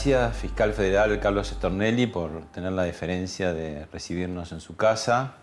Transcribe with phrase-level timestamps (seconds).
[0.00, 5.34] Gracias, fiscal federal Carlos Estornelli, por tener la deferencia de recibirnos en su casa.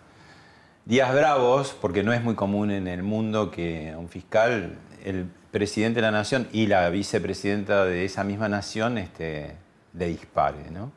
[0.83, 5.97] Días bravos, porque no es muy común en el mundo que un fiscal, el presidente
[5.97, 9.55] de la nación y la vicepresidenta de esa misma nación este,
[9.93, 10.71] le dispare.
[10.71, 10.91] ¿no?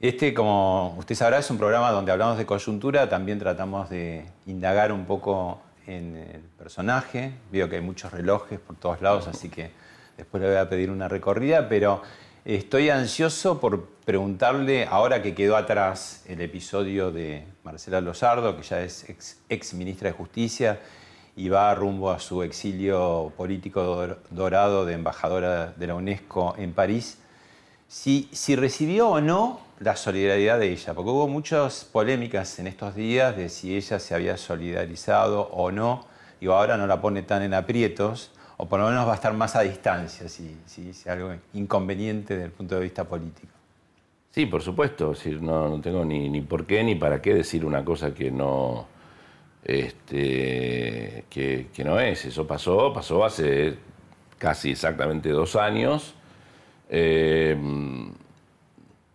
[0.00, 4.92] Este, como usted sabrá, es un programa donde hablamos de coyuntura, también tratamos de indagar
[4.92, 7.34] un poco en el personaje.
[7.50, 9.72] Veo que hay muchos relojes por todos lados, así que
[10.16, 12.00] después le voy a pedir una recorrida, pero
[12.44, 18.80] estoy ansioso por preguntarle, ahora que quedó atrás el episodio de Marcela Lozardo, que ya
[18.80, 19.06] es
[19.48, 20.80] ex, ministra de Justicia
[21.36, 27.18] y va rumbo a su exilio político dorado de embajadora de la UNESCO en París,
[27.86, 32.94] si, si recibió o no la solidaridad de ella, porque hubo muchas polémicas en estos
[32.94, 36.06] días de si ella se había solidarizado o no,
[36.40, 38.30] digo, ahora no la pone tan en aprietos,
[38.62, 42.34] o por lo menos va a estar más a distancia si, si dice algo inconveniente
[42.34, 43.52] desde el punto de vista político.
[44.30, 45.14] Sí, por supuesto.
[45.40, 48.86] no, no tengo ni, por qué ni para qué decir una cosa que no,
[49.64, 52.24] este, que, no es.
[52.24, 53.78] Eso pasó, pasó hace
[54.38, 56.14] casi exactamente dos años.
[56.88, 57.56] Eh,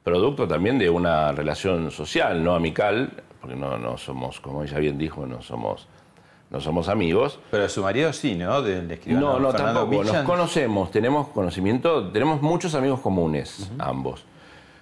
[0.04, 4.98] producto también de una relación social, no amical, porque no, no somos, como ella bien
[4.98, 5.88] dijo, no somos
[6.50, 7.40] no somos amigos.
[7.52, 8.62] Pero su marido sí, ¿no?
[8.62, 10.04] no, no, tampoco.
[10.04, 14.24] Nos conocemos, tenemos conocimiento, tenemos muchos amigos comunes, ambos.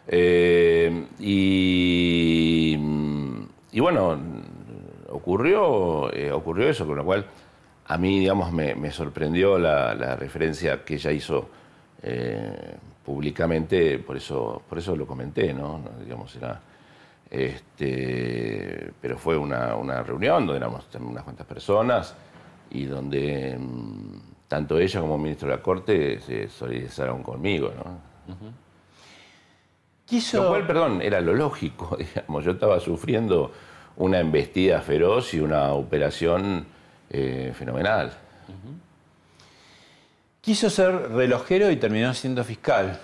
[0.07, 2.77] Eh, y,
[3.71, 4.17] y, bueno,
[5.09, 7.25] ocurrió, eh, ocurrió eso, con lo cual
[7.87, 11.49] a mí, digamos, me, sorprendió la, referencia que ella hizo
[12.03, 15.81] eh, públicamente, por eso, por eso lo comenté, ¿no?
[16.03, 16.61] Digamos, era
[17.29, 22.15] este, pero fue una, reunión donde éramos unas cuantas personas
[22.69, 27.71] y donde mm, tanto ella como el ministro de la Corte se solidarizaron conmigo.
[27.75, 27.99] ¿no?
[30.43, 32.45] Lo cual, perdón, era lo lógico, digamos.
[32.45, 33.51] Yo estaba sufriendo
[33.97, 36.65] una embestida feroz y una operación
[37.09, 38.11] eh, fenomenal.
[40.41, 42.99] Quiso ser relojero y terminó siendo fiscal.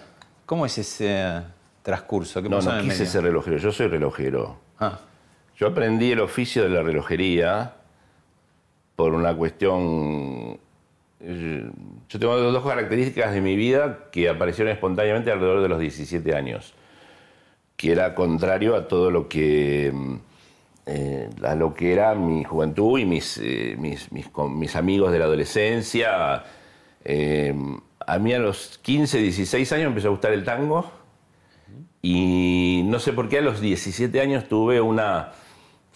[0.45, 1.41] ¿Cómo es ese
[1.83, 2.41] transcurso?
[2.41, 4.57] no, no quise ser relojero, yo soy relojero.
[4.79, 4.99] Ah.
[5.61, 7.75] Yo aprendí el oficio de la relojería
[8.95, 10.59] por una cuestión...
[11.19, 16.73] Yo tengo dos características de mi vida que aparecieron espontáneamente alrededor de los 17 años,
[17.77, 19.93] que era contrario a todo lo que...
[20.87, 25.25] Eh, a lo que era mi juventud y mis, eh, mis, mis, amigos de la
[25.25, 26.43] adolescencia.
[27.05, 27.53] Eh,
[27.99, 30.91] a mí a los 15, 16 años empezó a gustar el tango
[32.01, 35.31] y no sé por qué a los 17 años tuve una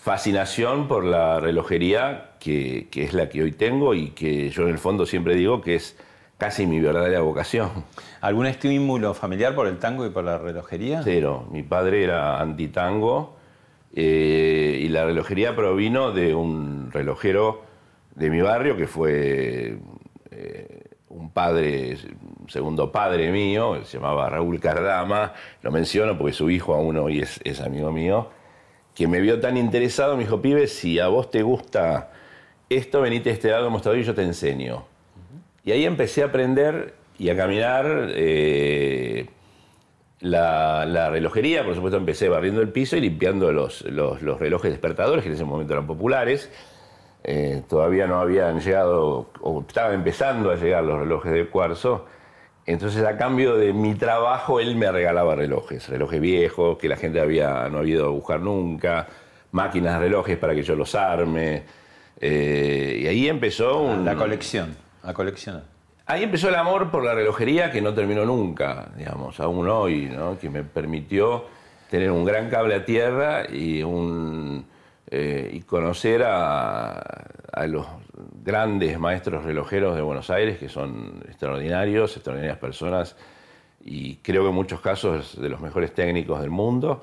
[0.05, 4.77] fascinación por la relojería, que, es la que hoy tengo y que yo en el
[4.77, 5.97] fondo siempre digo que es
[6.37, 7.71] casi mi verdadera vocación.
[8.21, 11.01] ¿Algún estímulo familiar por el tango y por la relojería?
[11.03, 11.47] Cero.
[11.51, 13.35] Mi padre era antitango
[13.95, 17.63] eh, y la relojería provino de un relojero
[18.13, 19.79] de mi barrio que fue
[20.29, 20.64] eh,
[21.17, 21.97] un padre,
[22.41, 27.19] un segundo padre mío, se llamaba Raúl Cardama, lo menciono porque su hijo aún hoy
[27.19, 28.29] es, es amigo mío,
[28.93, 32.11] que me vio tan interesado, me dijo, pibe, si a vos te gusta
[32.69, 34.85] esto, venite a este lado mostrador y yo te enseño.
[35.63, 39.27] Y ahí empecé a aprender y a caminar eh,
[40.19, 45.23] la, relojería, por supuesto empecé barriendo el piso y limpiando los, los, los relojes despertadores,
[45.23, 46.51] que en ese momento eran populares.
[47.27, 52.05] Eh, todavía no habían llegado, o estaba empezando a llegar los relojes de cuarzo.
[52.67, 57.19] Entonces, a cambio de mi trabajo, él me regalaba relojes, relojes viejos que la gente
[57.19, 59.07] había, no había ido a buscar nunca,
[59.51, 61.63] máquinas de relojes para que yo los arme.
[62.21, 65.63] Eh, y ahí empezó La colección, la colección.
[66.05, 70.37] Ahí empezó el amor por la relojería que no terminó nunca, digamos, aún hoy, ¿no?
[70.37, 71.45] que me permitió
[71.89, 74.63] tener un gran cable a tierra y un
[75.11, 77.31] eh, y conocer a,
[77.67, 77.85] los
[78.43, 83.15] grandes maestros relojeros de Buenos Aires, que son extraordinarios, extraordinarias personas,
[83.83, 87.01] y creo que en muchos casos de los mejores técnicos del mundo.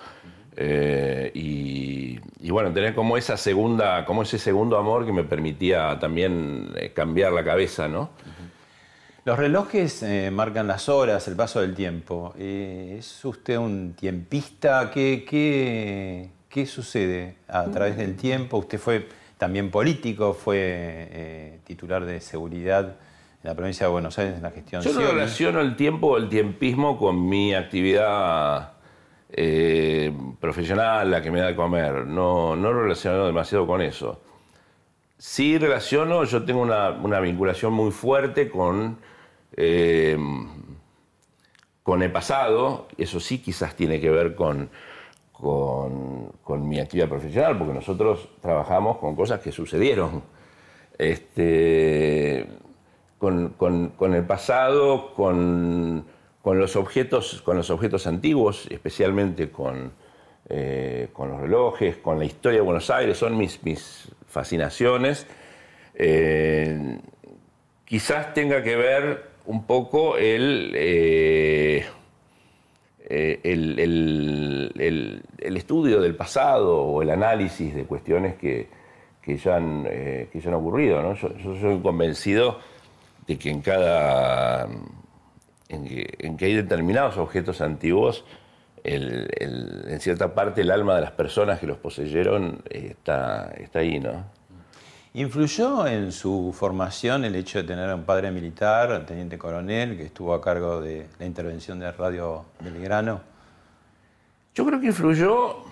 [0.56, 6.72] Eh, y, bueno, tener como esa segunda, como ese segundo amor que me permitía también
[6.76, 8.10] eh, cambiar la cabeza, ¿no?
[9.24, 12.34] Los relojes marcan las horas, el paso del tiempo.
[12.36, 14.90] ¿Es usted un tiempista?
[14.90, 18.58] ¿Qué, qué, ¿Qué sucede a través del tiempo?
[18.58, 19.08] Usted fue
[19.38, 22.96] también político, fue eh, titular de seguridad
[23.42, 24.82] en la provincia de Buenos Aires en la gestión.
[24.82, 28.74] Yo no relaciono el tiempo o el tiempismo con mi actividad
[29.30, 32.06] eh, profesional, la que me da de comer.
[32.06, 34.20] No, no relaciono demasiado con eso.
[35.16, 38.98] Sí relaciono, yo tengo una, vinculación muy fuerte con,
[39.56, 40.18] eh,
[41.82, 44.68] con el pasado, eso sí quizás tiene que ver con
[45.42, 50.22] con, mi actividad profesional, porque nosotros trabajamos con cosas que sucedieron.
[50.96, 52.46] Este,
[53.18, 56.04] con, el pasado, con,
[56.44, 59.92] los objetos, con los objetos antiguos, especialmente con,
[60.48, 65.26] eh, con los relojes, con la historia de Buenos Aires, son mis, mis fascinaciones.
[65.94, 67.00] Eh,
[67.84, 70.72] quizás tenga que ver un poco el...
[70.76, 71.84] Eh,
[73.14, 78.68] eh, el, estudio del pasado o el análisis de cuestiones que,
[79.26, 81.12] ya, han, eh, ya han ocurrido.
[81.14, 81.28] Yo,
[81.60, 82.58] soy convencido
[83.26, 84.66] de que en cada.
[85.68, 88.24] en que, hay determinados objetos antiguos,
[88.82, 94.24] en cierta parte el alma de las personas que los poseyeron está, está ahí, ¿no?
[95.14, 100.32] ¿Influyó en su formación el hecho de tener un padre militar, teniente coronel, que estuvo
[100.32, 103.20] a cargo de la intervención de Radio Belgrano?
[104.54, 105.64] Yo creo que influyó,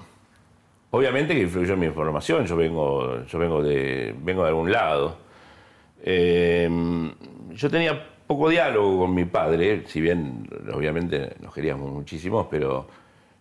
[0.91, 5.17] obviamente que influyó en mi formación, yo vengo, yo vengo, de, vengo de algún lado.
[6.03, 7.11] Em,
[7.53, 12.89] yo tenía poco diálogo con mi padre, si bien obviamente nos queríamos muchísimo, pero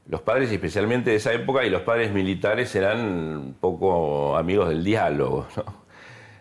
[0.08, 5.46] los padres, especialmente de esa época, y los padres militares eran poco amigos del diálogo.
[5.58, 5.89] ¿no?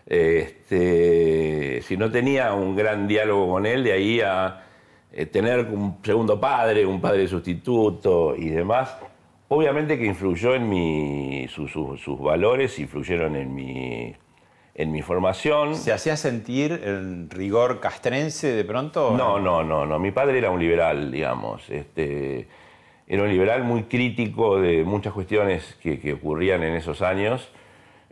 [0.09, 4.63] Este, si no tenía un gran diálogo con él, de ahí a
[5.13, 8.97] eh, tener un segundo padre, un padre sustituto y demás,
[9.49, 14.15] obviamente que influyó en mi, sus valores, influyeron en mi,
[14.73, 15.75] en mi formación.
[15.75, 19.15] ¿Se hacía sentir el rigor castrense de pronto?
[19.15, 19.99] No, no, no, no.
[19.99, 21.69] Mi padre era un liberal, digamos.
[21.69, 22.47] Este,
[23.05, 27.51] era un liberal muy crítico de muchas cuestiones que, que ocurrían en esos años.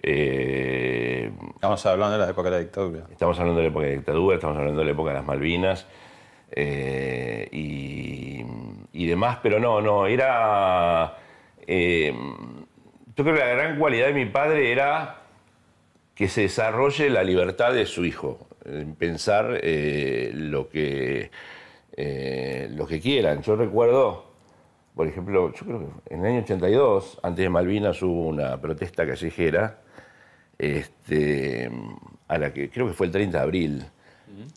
[0.02, 3.06] Eh, estamos hablando de la época de la dictadura.
[3.12, 5.26] Estamos hablando de la época de la dictadura, estamos hablando de la época de las
[5.26, 5.88] Malvinas
[6.52, 11.16] eh, y, demás, pero no, no, era...
[11.66, 12.14] Eh,
[13.16, 15.22] yo creo que la gran cualidad de mi padre era
[16.14, 19.62] que se desarrolle la libertad de su hijo, en pensar
[20.34, 21.32] lo, que,
[21.96, 23.44] lo que quieran.
[23.44, 24.27] Yo recuerdo
[24.98, 29.06] por ejemplo, yo creo que en el año 82, antes de Malvinas, hubo una protesta
[29.06, 29.80] callejera
[30.58, 31.72] este,
[32.28, 33.86] a la que creo que fue el 30 de abril,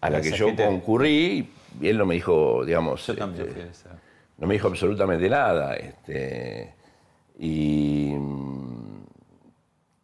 [0.00, 4.68] a la que yo concurrí y él no me dijo, digamos, este, no me dijo
[4.68, 5.76] absolutamente nada.
[5.76, 6.72] Este,
[7.38, 8.14] y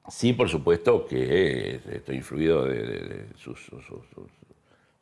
[0.09, 3.71] sí, por supuesto que estoy influido de, sus,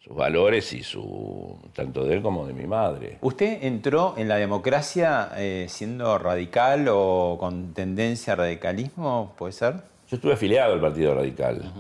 [0.09, 3.19] valores y su tanto de él como de mi madre.
[3.21, 9.75] ¿Usted entró en la democracia eh, siendo radical o con tendencia a radicalismo, puede ser?
[10.09, 11.73] Yo estuve afiliado al Partido Radical.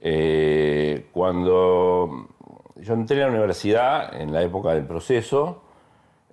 [0.00, 2.28] Eh, cuando
[2.76, 5.62] yo entré a la universidad en la época del proceso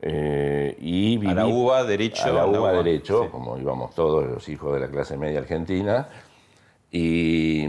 [0.01, 1.31] eh, y viví...
[1.31, 2.23] A la UBA Derecho.
[2.25, 6.09] A la UBA, Derecho, como íbamos todos los hijos de la clase media argentina.
[6.91, 7.65] Y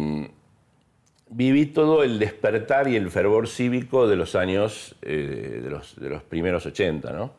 [1.28, 6.10] viví todo el despertar y el fervor cívico de los años, eh, de, los, de
[6.10, 7.32] los primeros 80, ¿no?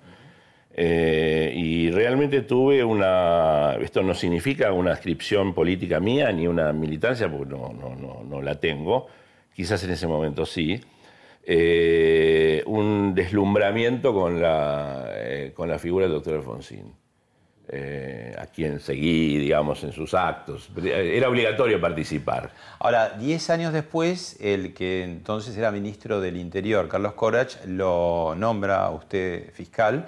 [0.77, 7.31] Eh, y realmente tuve una, esto no significa una ascripción política mía ni una militancia,
[7.31, 9.07] porque no, no, no, no la tengo,
[9.55, 10.81] quizás en ese momento sí,
[11.45, 16.91] eh, un deslumbramiento con la, eh, con la figura del doctor Alfonsín.
[17.67, 20.69] Eh, a quien seguí, digamos, en sus actos.
[20.83, 22.51] Era obligatorio participar.
[22.77, 28.85] Ahora, 10 años después, el que entonces era ministro del Interior, Carlos Corach, lo nombra
[28.85, 30.05] a usted fiscal.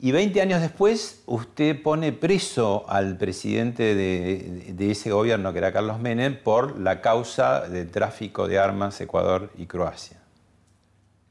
[0.00, 6.00] Y 20 años después, usted pone preso al presidente de, ese gobierno, que era Carlos
[6.00, 10.18] Menem, por la causa del tráfico de armas Ecuador y Croacia.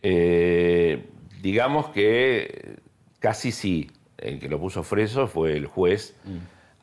[0.02, 1.10] Eh,
[1.42, 2.78] digamos que
[3.20, 3.92] casi sí
[4.26, 6.16] el que lo puso freso fue el juez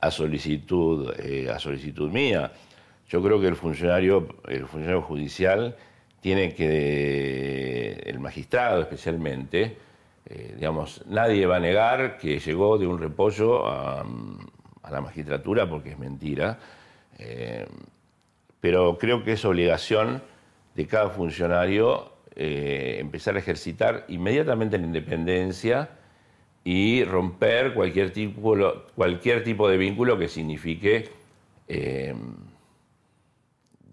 [0.01, 2.53] a solicitud, eh, a solicitud mía.
[3.09, 5.77] Yo creo que el funcionario, el funcionario judicial
[6.21, 9.77] tiene que, el magistrado especialmente,
[10.27, 14.05] eh, digamos, nadie va a negar que llegó de un repollo a,
[14.91, 16.59] la magistratura porque es mentira,
[17.19, 17.67] eh,
[18.61, 20.23] pero creo que es obligación
[20.75, 25.91] de cada funcionario empezar a ejercitar inmediatamente la independencia
[26.65, 28.57] y romper cualquier tipo,
[28.95, 31.09] cualquier tipo de vínculo que signifique,
[31.67, 32.15] eh,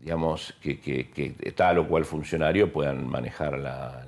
[0.02, 4.06] digamos, que, tal o cual funcionario puedan manejar la,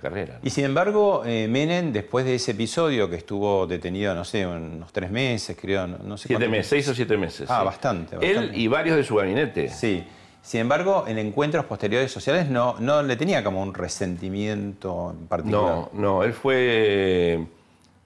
[0.00, 0.38] carrera.
[0.44, 4.92] Y sin embargo, eh, Menem, después de ese episodio que estuvo detenido, no sé, unos
[4.92, 7.50] tres meses, creo, no sé Siete meses, seis o siete meses.
[7.50, 9.68] Ah, bastante, Él y varios de su gabinete.
[9.68, 10.04] Sí.
[10.42, 15.62] Sin embargo, en encuentros posteriores sociales no, no le tenía como un resentimiento en particular.
[15.62, 17.46] No, no, él fue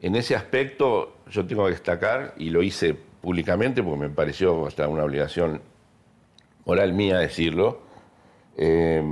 [0.05, 4.87] en ese aspecto yo tengo que destacar, y lo hice públicamente porque me pareció hasta
[4.87, 5.63] una obligación
[6.67, 7.81] moral mía decirlo,
[8.59, 9.03] eh,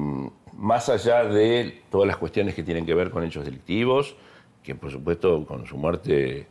[0.52, 4.14] más allá de todas las cuestiones que tienen que ver con hechos delictivos,
[4.62, 6.46] que por supuesto con su muerte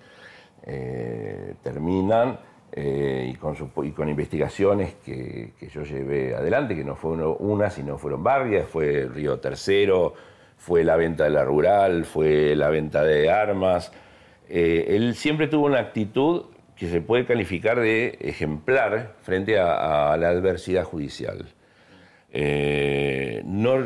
[0.64, 2.40] eh, terminan,
[2.72, 8.00] eh, y, con y, con investigaciones que, yo llevé adelante, que no fue una, sino
[8.00, 10.16] fueron varias, fue Río Tercero,
[10.58, 13.92] fue la venta de la rural, fue la venta de armas,
[14.54, 16.44] eh, él siempre tuvo una actitud
[16.76, 21.46] que se puede calificar de ejemplar frente a, la adversidad judicial.
[22.34, 23.78] Eh, no,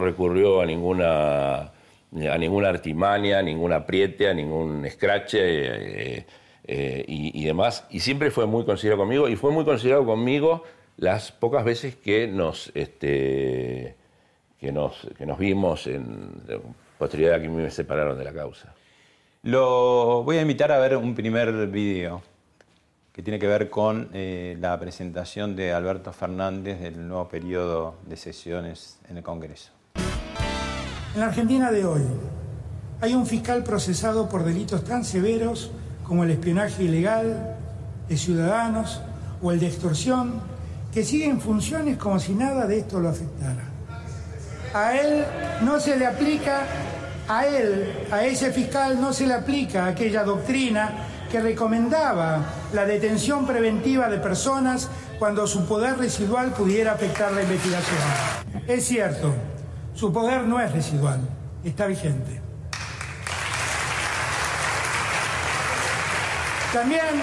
[0.00, 6.26] recurrió a ninguna, a ninguna artimaña, ningún apriete, a ningún escrache
[6.64, 7.86] eh, y, demás.
[7.90, 10.64] Y siempre fue muy considerado conmigo y fue muy considerado conmigo
[10.96, 13.94] las pocas veces que nos, este,
[14.58, 16.42] que nos, que nos vimos en
[16.98, 18.74] posterioridad a que me separaron de la causa.
[19.42, 22.20] Lo voy a invitar a ver un primer video
[23.10, 28.18] que tiene que ver con eh, la presentación de Alberto Fernández del nuevo periodo de
[28.18, 29.70] sesiones en el Congreso.
[31.14, 32.02] En la Argentina de hoy
[33.00, 35.70] hay un fiscal procesado por delitos tan severos
[36.06, 37.56] como el espionaje ilegal
[38.10, 39.00] de ciudadanos
[39.40, 40.34] o el de extorsión
[40.92, 43.64] que sigue en funciones como si nada de esto lo afectara.
[44.74, 45.24] A él
[45.62, 46.66] no se le aplica
[47.30, 50.90] a él, a ese fiscal, no se le aplica aquella doctrina
[51.30, 58.00] que recomendaba la detención preventiva de personas cuando su poder residual pudiera afectar la investigación.
[58.66, 59.32] Es cierto,
[59.94, 61.20] su poder no es residual,
[61.62, 62.40] está vigente.
[66.72, 67.22] También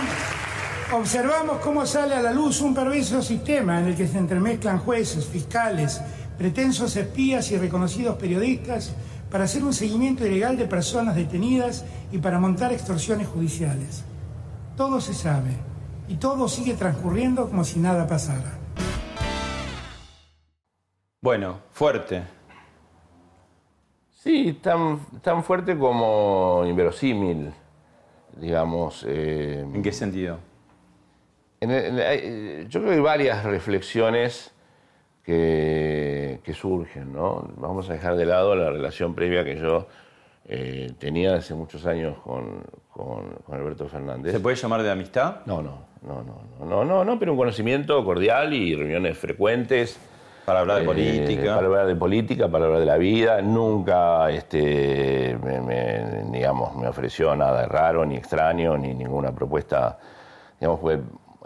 [0.94, 5.26] observamos cómo sale a la luz un perverso sistema en el que se entremezclan jueces,
[5.26, 6.00] fiscales,
[6.38, 8.94] pretensos espías y reconocidos periodistas
[9.30, 14.04] para hacer un seguimiento ilegal de personas detenidas y para montar extorsiones judiciales.
[14.76, 15.52] Todo se sabe
[16.08, 18.58] y todo sigue transcurriendo como si nada pasara.
[21.22, 22.24] Bueno, fuerte.
[24.12, 27.52] Sí, tan, tan fuerte como inverosímil,
[28.40, 29.06] digamos.
[29.08, 30.40] Eh, ¿En qué sentido?
[31.60, 34.52] yo creo que hay varias reflexiones
[35.28, 37.14] que, surgen.
[37.14, 37.50] ¿no?
[37.58, 39.88] Vamos a dejar de lado la relación previa que yo
[40.46, 42.64] eh, tenía hace muchos años con,
[43.52, 44.34] Alberto Fernández.
[44.34, 45.46] ¿Se puede llamar de amistad?
[45.46, 50.00] No, no, no, no, no, no, no, pero un conocimiento cordial y reuniones frecuentes.
[50.46, 51.56] Para hablar de eh, política.
[51.56, 53.42] Para hablar de política, para hablar de la vida.
[53.42, 60.00] Nunca, este, me, digamos, me ofreció nada raro, ni extraño, ni ninguna propuesta.
[60.60, 61.00] Digamos, fue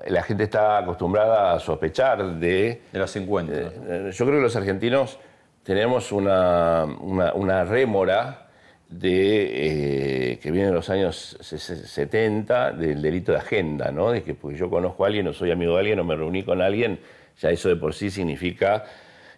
[0.08, 2.82] la gente está acostumbrada a sospechar de...
[2.92, 3.74] De los encuentros.
[3.88, 5.20] Eh, yo creo que los argentinos
[5.64, 8.48] tenemos una, una, rémora
[8.90, 14.12] de, eh, que viene de los años 70 del delito de agenda, ¿no?
[14.12, 16.44] De que porque yo conozco a alguien o soy amigo de alguien o me reuní
[16.44, 17.00] con alguien,
[17.40, 18.86] ya eso de por sí significa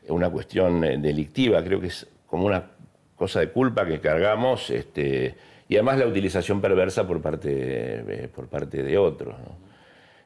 [0.07, 1.63] una cuestión eh, delictiva.
[1.63, 2.63] Creo que es como una
[3.15, 5.35] cosa de culpa que cargamos este,
[5.67, 9.35] y además la utilización perversa por parte, por parte de otros.
[9.39, 9.72] ¿no?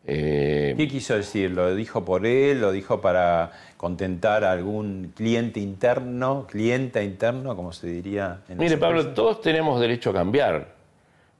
[0.10, 1.52] Eh, ¿Qué quiso decir?
[1.52, 2.62] ¿Lo dijo por él?
[2.62, 8.40] ¿Lo dijo para contentar a algún cliente interno, cliente interno, como se diría?
[8.48, 10.76] En Mire, Pablo, todos tenemos derecho a cambiar.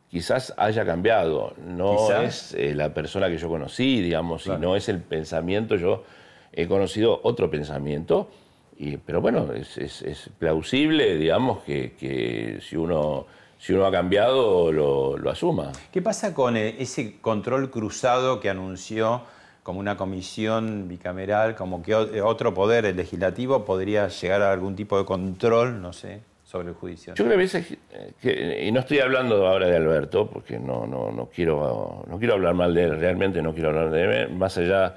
[0.10, 1.54] quizás haya cambiado.
[1.66, 5.78] No es eh, la persona que yo conocí, digamos, y no es el pensamiento.
[5.78, 6.04] Yo
[6.52, 8.30] he conocido otro pensamiento,
[8.78, 13.28] y, pero bueno, es, plausible, digamos, que, si, uno,
[13.60, 15.72] si uno ha cambiado, lo, lo asuma.
[15.92, 19.24] ¿Qué pasa con eh, ese control cruzado que anunció?
[19.68, 24.98] como una comisión bicameral, como que otro poder, el legislativo, podría llegar a algún tipo
[24.98, 27.14] de control, no sé, sobre el juicio.
[27.16, 27.78] Yo creo que a veces,
[28.22, 32.36] que, y no estoy hablando ahora de Alberto, porque no, no, no, quiero, no quiero
[32.36, 34.96] hablar mal de él, realmente no quiero hablar de él, más allá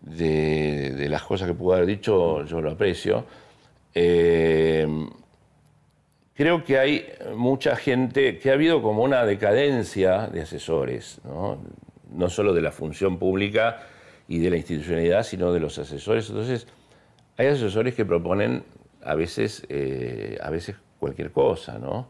[0.00, 3.24] de, las cosas que pudo haber dicho, yo lo aprecio.
[3.92, 4.86] Eh,
[6.38, 7.04] creo que hay
[7.34, 11.58] mucha gente, que ha habido como una decadencia de asesores, ¿no?
[12.12, 13.82] no solo de la función pública
[14.28, 16.28] y de la institucionalidad, sino de los asesores.
[16.28, 16.68] Entonces,
[17.36, 18.62] hay asesores que proponen
[19.02, 22.08] a veces, eh, a veces cualquier cosa, ¿no?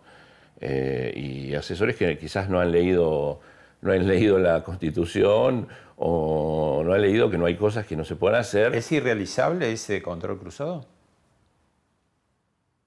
[0.60, 3.40] Eh, y asesores que quizás no han leído
[3.80, 8.04] no han leído la Constitución o no han leído que no hay cosas que no
[8.04, 8.74] se puedan hacer.
[8.74, 10.84] ¿Es irrealizable ese control cruzado?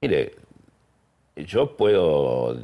[0.01, 0.33] Mire,
[1.45, 2.57] yo puedo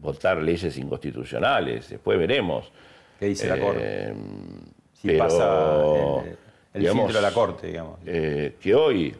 [0.00, 2.70] votar leyes inconstitucionales, después veremos.
[3.18, 3.82] ¿Qué dice la Corte?
[3.82, 4.14] Eh,
[4.92, 6.22] si pasa
[6.72, 8.00] el, filtro de la Corte, digamos.
[8.04, 9.14] Eh, que, hoy,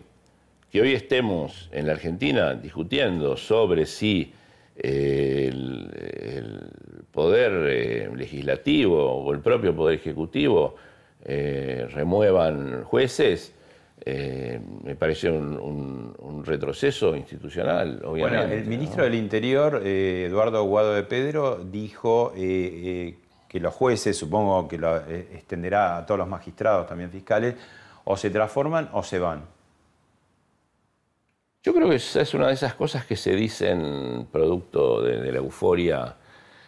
[0.71, 4.33] que hoy estemos en la Argentina discutiendo sobre si
[4.77, 6.71] eh, el,
[7.11, 10.75] poder legislativo o el propio poder ejecutivo
[11.25, 13.55] remuevan jueces,
[14.07, 18.47] me parece un, retroceso institucional, obviamente.
[18.47, 22.33] Bueno, el ministro del Interior, Eduardo Aguado de Pedro, dijo
[23.55, 27.55] que los jueces, supongo que lo eh, extenderá a todos los magistrados, también fiscales,
[28.03, 29.45] o se transforman o se van.
[31.63, 35.39] Yo creo que esa es una de esas cosas que se dicen producto de, la
[35.39, 36.17] euforia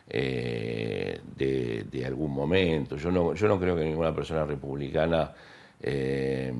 [0.08, 2.96] eh, de, algún momento.
[2.96, 5.34] Yo no, yo no creo que ninguna persona republicana
[5.80, 6.52] eh,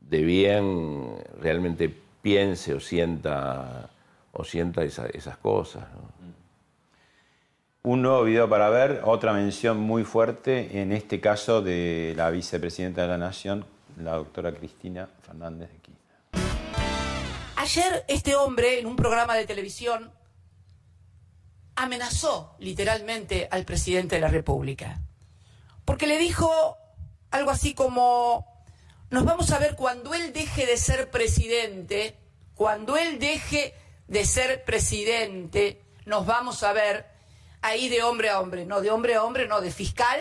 [0.00, 3.90] de bien realmente piense o sienta,
[4.32, 5.84] o sienta esas cosas.
[7.82, 13.02] Un nuevo video para ver, otra mención muy fuerte, en este caso de la vicepresidenta
[13.02, 13.66] de la Nación,
[14.02, 16.44] la doctora Cristina Fernández de Kirchner.
[17.56, 20.10] Ayer este hombre en un programa de televisión
[21.76, 25.00] amenazó literalmente al presidente de la República,
[25.84, 26.78] porque le dijo
[27.34, 28.46] algo así como,
[29.10, 32.16] nos vamos a ver cuando él deje de ser presidente,
[32.54, 33.74] cuando él deje
[34.06, 37.06] de ser presidente, nos vamos a ver
[37.60, 40.20] ahí de hombre a hombre, no de hombre a hombre, no de fiscal,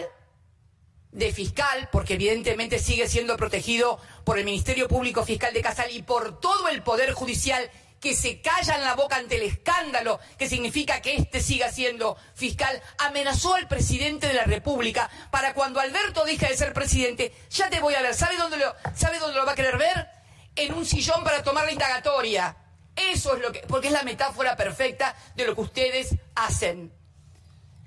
[1.11, 6.01] de fiscal, porque evidentemente sigue siendo protegido por el Ministerio Público Fiscal de Casal y
[6.01, 7.69] por todo el Poder Judicial
[8.03, 12.17] que se calla en la boca ante el escándalo que significa que éste siga siendo
[12.35, 17.69] fiscal, amenazó al presidente de la República para cuando Alberto deje de ser presidente, ya
[17.69, 20.09] te voy a ver, ¿sabe dónde lo, sabe dónde lo va a querer ver?
[20.57, 22.57] En un sillón para tomar la indagatoria.
[22.93, 26.93] Eso es lo que, porque es la metáfora perfecta de lo que ustedes hacen.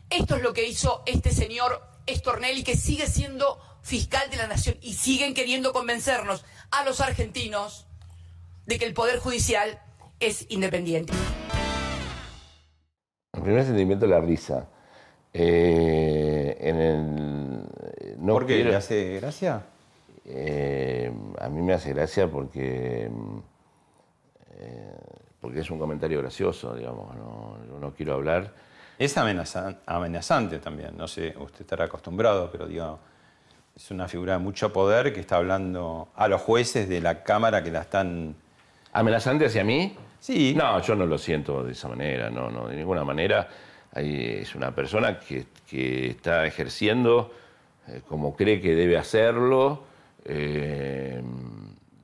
[0.08, 4.78] Esto es lo que hizo este señor Estornelli, que sigue siendo fiscal de la nación
[4.80, 7.86] y siguen queriendo convencernos a los argentinos
[8.64, 9.82] de que el Poder Judicial
[10.20, 11.12] es independiente.
[13.32, 14.68] El primer sentimiento es la risa.
[15.32, 16.72] Eh,
[18.18, 18.64] no ¿Por qué?
[18.64, 19.62] ¿Le hace gracia?
[20.24, 23.10] Eh, a mí me hace gracia porque,
[24.58, 24.94] eh,
[25.40, 27.14] porque es un comentario gracioso, digamos.
[27.16, 28.52] No, yo no quiero hablar
[28.98, 32.98] es amenazante también, no sé, usted estará acostumbrado, pero digo,
[33.74, 37.62] es una figura de mucho poder que está hablando a los jueces de la Cámara
[37.62, 38.36] que la están...
[38.92, 39.94] ¿Amenazante hacia mí?
[40.20, 40.54] Sí.
[40.56, 43.48] No, yo no lo siento de esa manera, no, no, de ninguna manera.
[43.94, 45.46] es una persona que,
[46.10, 47.32] está ejerciendo
[47.88, 49.84] eh, como cree que debe hacerlo,
[50.24, 51.22] eh,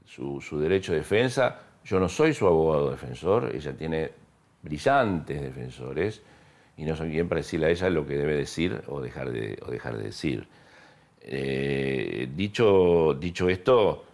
[0.07, 1.61] su, su derecho de defensa.
[1.85, 4.11] Yo no soy su abogado defensor, ella tiene
[4.63, 6.23] brillantes defensores
[6.77, 9.59] y no soy quien para decirle a ella lo que debe decir o dejar de,
[9.69, 10.47] dejar de decir.
[11.21, 14.05] Eh, dicho, dicho esto,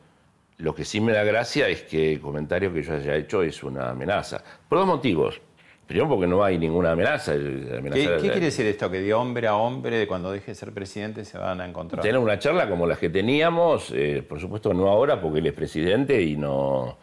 [0.59, 3.62] lo que sí me da gracia es que el comentario que yo haya hecho es
[3.62, 4.42] una amenaza.
[4.68, 5.40] Por dos motivos.
[5.87, 7.33] Primero porque no hay ninguna amenaza.
[7.33, 8.90] ¿Qué, quiere decir esto?
[8.90, 12.03] Que de hombre a hombre, cuando deje de ser presidente, se van a encontrar.
[12.03, 15.55] Tener una charla como las que teníamos, eh, por supuesto no ahora porque él es
[15.55, 16.99] presidente y no,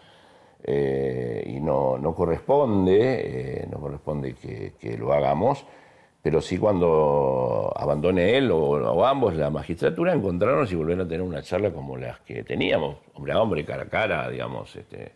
[0.64, 5.66] eh, y no, no corresponde, eh, no corresponde que, lo hagamos,
[6.26, 11.44] pero sí cuando abandone él o, ambos la magistratura, encontrarnos y volver a tener una
[11.44, 15.12] charla como las que teníamos, hombre a hombre, cara a cara, digamos, este,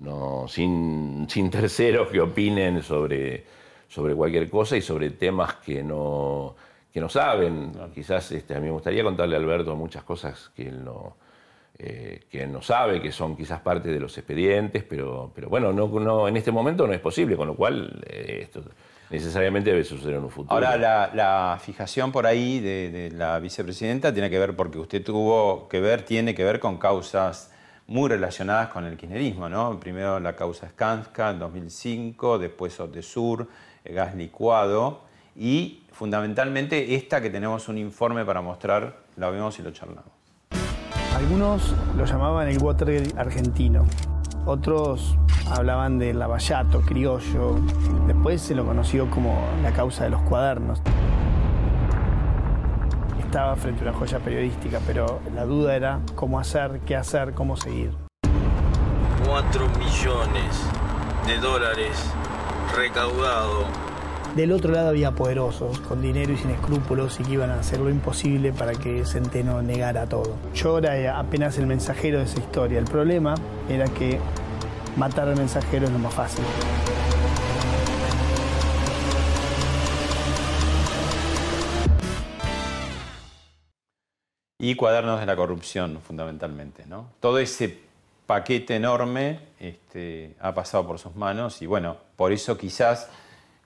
[0.00, 3.42] no, sin, sin terceros que opinen sobre,
[3.88, 6.54] sobre cualquier cosa y sobre temas que no,
[6.92, 7.72] que no saben.
[7.94, 11.16] Quizás este, a mí me gustaría contarle a Alberto muchas cosas que él no,
[11.78, 15.88] eh, que no sabe, que son quizás parte de los expedientes, pero, pero bueno, no,
[15.88, 18.62] no, en este momento no es posible, con lo cual eh, esto
[19.10, 20.54] necesariamente debe suceder en un futuro.
[20.54, 25.80] Ahora, la, fijación por ahí de, la vicepresidenta tiene que ver, porque usted tuvo que
[25.80, 27.50] ver, tiene que ver con causas
[27.86, 29.78] muy relacionadas con el kirchnerismo, ¿no?
[29.78, 33.48] Primero la causa Skanska en 2005, después Otesur,
[33.84, 35.02] el gas licuado,
[35.36, 40.12] y fundamentalmente esta que tenemos un informe para mostrar, la vemos y lo charlamos.
[41.14, 43.84] Algunos lo llamaban el Watergate argentino,
[44.46, 45.16] otros
[45.50, 47.56] hablaban del lavallato criollo,
[48.06, 50.80] después se lo conoció como la causa de los cuadernos.
[53.18, 57.56] Estaba frente a una joya periodística, pero la duda era cómo hacer, qué hacer, cómo
[57.56, 57.92] seguir.
[59.26, 60.62] Cuatro millones
[61.26, 62.12] de dólares
[62.76, 63.64] recaudado
[64.36, 67.78] del otro lado había poderosos, con dinero y sin escrúpulos, y que iban a hacer
[67.78, 70.34] lo imposible para que Centeno negara todo.
[70.54, 72.80] Yo era apenas el mensajero de esa historia.
[72.80, 73.36] El problema
[73.68, 74.18] era que
[74.96, 76.44] matar al mensajero es lo más fácil.
[84.58, 86.86] Y cuadernos de la corrupción, fundamentalmente.
[86.86, 87.10] ¿no?
[87.20, 87.78] Todo ese
[88.26, 93.10] paquete enorme este, ha pasado por sus manos y bueno, por eso quizás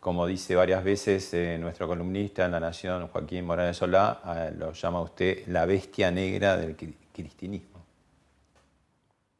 [0.00, 4.72] como dice varias veces eh, nuestro columnista en La Nación, Joaquín Morales Solá, eh, lo
[4.72, 6.76] llama usted la bestia negra del
[7.12, 7.77] cristianismo.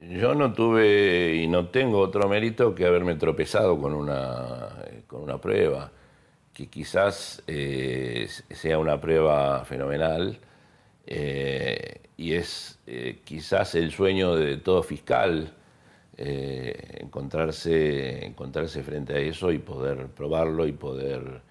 [0.00, 5.22] Yo no tuve y no tengo otro mérito que haberme tropezado con una, eh, con
[5.22, 5.90] una prueba,
[6.52, 10.38] que quizás sea una prueba fenomenal
[11.06, 12.78] y es
[13.24, 15.54] quizás el sueño de todo fiscal
[16.20, 21.42] eh, encontrarse, encontrarse frente a eso y poder probarlo y poder,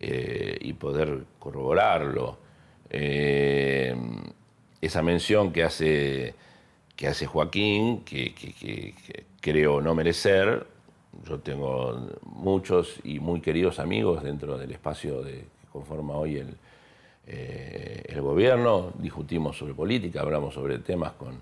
[0.00, 2.38] eh, y poder corroborarlo.
[2.88, 3.94] Eh,
[4.80, 6.34] esa mención que hace,
[6.96, 8.94] que hace Joaquín, que,
[9.40, 10.66] creo no merecer,
[11.28, 16.56] yo tengo muchos y muy queridos amigos dentro del espacio de, que conforma hoy el,
[17.26, 21.40] el gobierno, discutimos sobre política, hablamos sobre temas con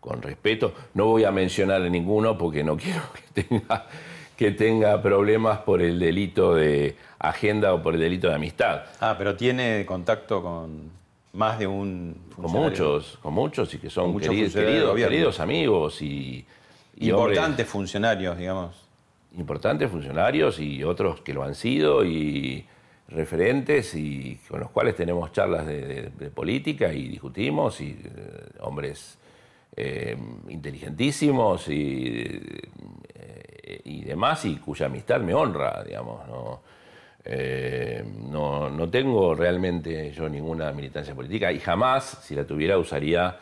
[0.00, 0.72] con respeto.
[0.94, 3.86] No voy a mencionar ninguno porque no quiero que tenga,
[4.36, 8.82] que tenga problemas por el delito de agenda o por el delito de amistad.
[9.00, 10.97] Ah, pero tiene contacto con
[11.32, 14.54] más de un Con muchos, con muchos y que son queridos,
[14.96, 16.44] queridos, amigos y...
[17.00, 18.74] Importantes funcionarios, digamos.
[19.36, 22.64] Importantes funcionarios y otros que lo han sido y
[23.08, 29.18] referentes y con los cuales tenemos charlas de, política y discutimos y eh, hombres
[29.76, 30.16] eh,
[30.48, 32.40] inteligentísimos y,
[33.14, 36.20] eh, y, demás, y cuya amistad me honra, digamos.
[37.30, 38.70] Eh, ¿no?
[38.70, 43.36] no, tengo realmente yo ninguna militancia política y jamás, si la tuviera, usaría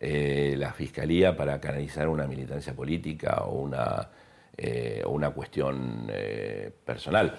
[0.00, 4.10] la fiscalía para canalizar una militancia política o una,
[5.06, 6.10] una cuestión
[6.84, 7.34] personal.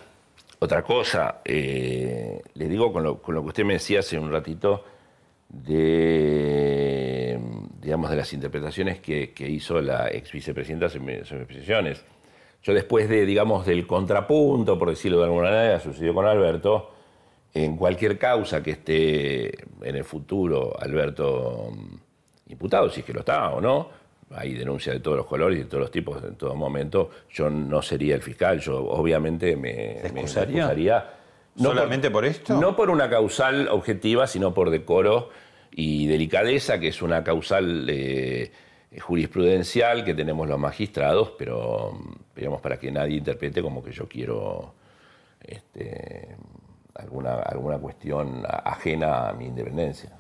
[0.58, 4.84] Otra cosa, le digo con lo, con lo que usted me decía hace un ratito,
[5.50, 7.40] de,
[7.82, 12.04] digamos, de las interpretaciones que, hizo la ex vicepresidenta sobre mis expresiones.
[12.66, 16.92] Yo después de, digamos, del contrapunto, por decirlo de alguna manera, sucedió con Alberto,
[17.54, 23.20] en cualquier causa que esté en el futuro Alberto mm, imputado, si es que lo
[23.20, 23.90] está o no,
[24.32, 27.52] hay denuncia de todos los colores y de todos los tipos en todo momento, yo
[27.52, 31.14] no sería el fiscal, yo obviamente me, me excusaría
[31.58, 32.60] no ¿Solamente por, esto?
[32.60, 35.30] No por una causal objetiva, sino por decoro
[35.72, 38.52] y delicadeza, que es una causal eh,
[39.00, 42.00] jurisprudencial que tenemos los magistrados, pero
[42.36, 44.74] digamos para que nadie interprete como que yo quiero
[45.42, 46.36] este,
[46.96, 50.12] alguna, alguna cuestión ajena a mi independencia.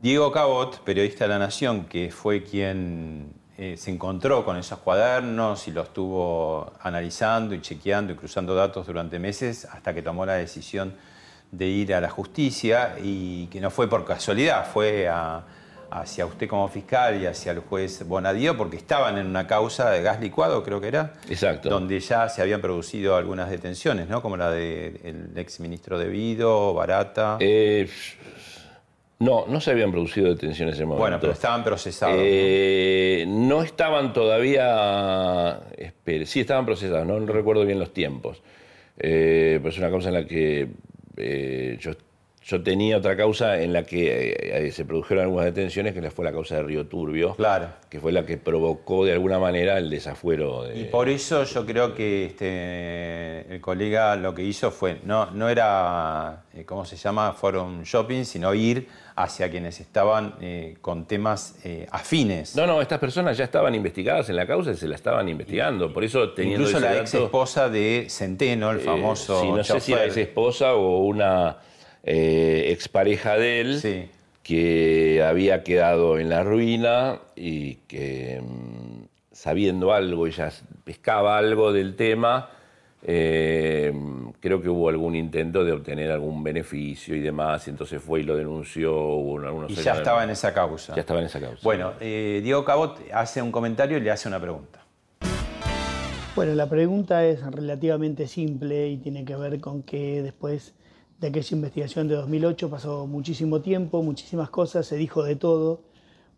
[0.00, 5.66] Diego Cabot, periodista de La Nación, que fue quien eh, se encontró con esos cuadernos
[5.66, 10.34] y los estuvo analizando y chequeando y cruzando datos durante meses hasta que tomó la
[10.34, 10.94] decisión
[11.50, 15.08] de ir a la justicia y que no fue por casualidad, fue
[15.90, 20.02] hacia usted como fiscal y hacia el juez Bonadío porque estaban en una causa de
[20.02, 21.14] gas licuado, creo que era.
[21.28, 21.68] Exacto.
[21.68, 24.22] Donde ya se habían producido algunas detenciones, ¿no?
[24.22, 27.36] Como la del ex ministro de Vido, Barata.
[27.40, 27.88] Eh,
[29.18, 31.00] no, no se habían producido detenciones en ese momento.
[31.00, 32.16] Bueno, pero estaban procesados.
[32.20, 33.62] Eh, ¿no?
[33.62, 35.60] estaban todavía.
[36.26, 38.42] sí, estaban procesados, no, recuerdo bien los tiempos.
[38.98, 40.68] Eh, pero es una causa en la que
[41.16, 41.92] eh, yo
[42.46, 46.30] yo tenía otra causa en la que eh, se produjeron algunas detenciones, que fue la
[46.30, 47.34] causa de Río Turbio.
[47.34, 47.70] Claro.
[47.88, 50.62] Que fue la que provocó de alguna manera el desafuero.
[50.62, 50.78] De...
[50.78, 55.48] Y por eso yo creo que este, el colega lo que hizo fue, no, no
[55.48, 57.32] era, eh, ¿cómo se llama?
[57.32, 61.56] Forum shopping, sino ir hacia quienes estaban eh, con temas
[61.90, 62.54] afines.
[62.54, 65.92] No, no, estas personas ya estaban investigadas en la causa y se la estaban investigando.
[65.92, 69.40] Por eso teniendo Incluso la ex esposa de Centeno, el famoso.
[69.40, 71.56] sí, no sé si era ex esposa o una
[72.08, 74.10] eh, expareja de él,
[74.44, 80.52] que había quedado en la ruina y que mm, sabiendo algo, ella
[80.84, 82.48] pescaba algo del tema,
[83.02, 83.92] eh,
[84.38, 88.22] creo que hubo algún intento de obtener algún beneficio y demás, y entonces fue y
[88.22, 89.18] lo denunció.
[89.66, 90.94] y ya estaba en esa causa.
[90.94, 91.60] Ya estaba en esa causa.
[91.64, 94.80] Bueno, eh, Diego Cabot hace un comentario y le hace una pregunta.
[96.36, 100.72] Bueno, la pregunta es relativamente simple y tiene que ver con que después
[101.18, 105.80] de aquella investigación de 2008 pasó muchísimo tiempo, muchísimas cosas, se dijo de todo,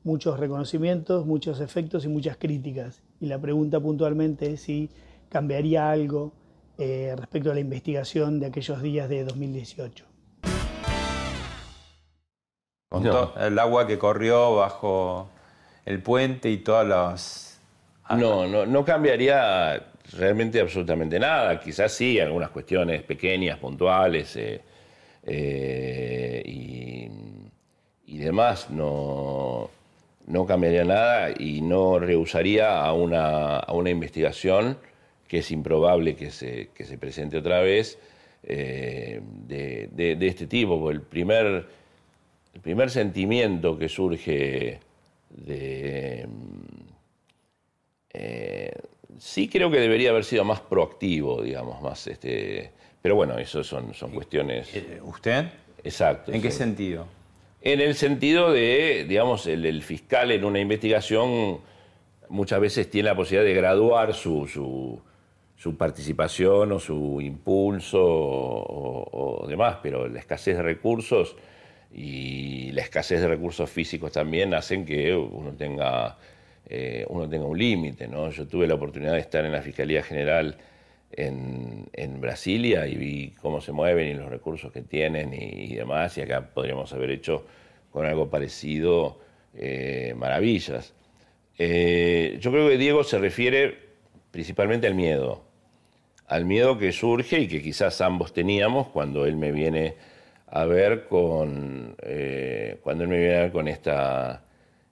[0.04, 3.02] muchos reconocimientos, muchos efectos y muchas críticas.
[3.20, 4.90] Y la pregunta puntualmente es si
[5.28, 6.32] cambiaría algo
[6.78, 10.04] eh, respecto a la investigación de aquellos días de 2018.
[12.90, 15.28] Con el agua que corrió bajo
[15.84, 17.60] el puente y todas las...
[18.16, 21.60] No, no, no cambiaría realmente absolutamente nada.
[21.60, 24.62] Quizás sí, algunas cuestiones pequeñas, puntuales eh,
[25.28, 29.70] eh, y, demás, no,
[30.26, 34.76] no, cambiaría nada y no rehusaría a una, a una investigación
[35.28, 37.98] que es improbable que se, que se presente otra vez
[38.42, 40.90] eh, de, de, este tipo.
[40.90, 41.66] El primer,
[42.54, 44.80] el primer sentimiento que surge
[45.30, 46.26] de
[49.18, 52.72] sí creo que debería haber sido más proactivo, digamos, más este.
[53.02, 54.74] Pero bueno, eso son, son cuestiones.
[54.74, 55.46] Eh, ¿Usted?
[55.84, 56.32] Exacto.
[56.32, 57.06] ¿En qué sentido?
[57.60, 61.60] En el sentido de, digamos, el, fiscal en una investigación
[62.28, 64.46] muchas veces tiene la posibilidad de graduar su,
[65.56, 71.36] su, participación o su impulso o, demás, pero la escasez de recursos
[71.92, 76.16] y la escasez de recursos físicos también hacen que uno tenga
[76.70, 78.06] eh, uno tenga un límite.
[78.06, 78.30] ¿no?
[78.30, 80.56] Yo tuve la oportunidad de estar en la Fiscalía General
[81.12, 81.88] en,
[82.20, 86.50] Brasilia y vi cómo se mueven y los recursos que tienen y, demás, y acá
[86.52, 87.44] podríamos haber hecho
[87.90, 89.20] con algo parecido
[89.54, 90.94] eh, maravillas.
[91.58, 93.78] Eh, yo creo que Diego se refiere
[94.30, 95.44] principalmente al miedo,
[96.26, 99.94] al miedo que surge y que quizás ambos teníamos cuando él me viene
[100.48, 101.96] a ver con,
[102.82, 104.42] cuando él me viene a ver con esta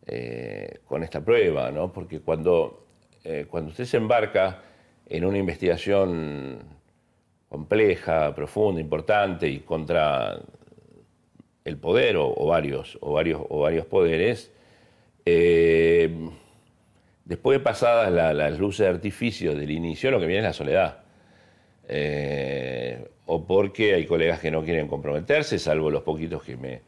[0.09, 1.93] eh, con esta prueba, ¿no?
[1.93, 2.87] porque cuando,
[3.25, 4.63] eh, cuando usted se embarca
[5.09, 6.59] en una investigación
[7.49, 10.41] compleja, profunda, importante y contra
[11.65, 14.53] el poder o, varios, o, varios, o varios poderes,
[15.25, 16.11] eh,
[17.25, 21.03] después de pasadas las luces de artificio del inicio, lo que viene es la soledad.
[23.27, 26.83] o porque hay colegas que no quieren comprometerse, salvo los poquitos que me,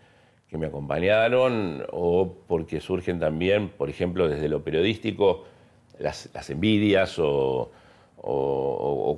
[0.49, 5.45] que me acompañaron o porque surgen también, por ejemplo, desde lo periodístico,
[5.99, 7.71] las, envidias o,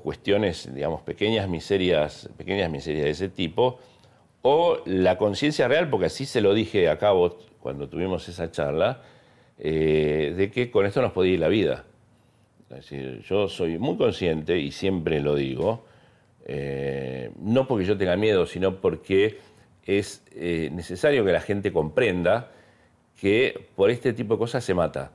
[0.03, 3.79] cuestiones, digamos, pequeñas miserias, pequeñas miserias de ese tipo,
[4.43, 9.03] o la conciencia real, porque así se lo dije a cabo cuando tuvimos esa charla,
[9.59, 11.85] eh, de que con esto nos podía ir la vida.
[13.29, 15.85] Yo soy muy consciente y siempre lo digo,
[16.47, 19.39] eh, no porque yo tenga miedo, sino porque
[19.85, 22.53] es eh, necesario que la gente comprenda
[23.21, 25.11] que por este tipo de cosas se mata.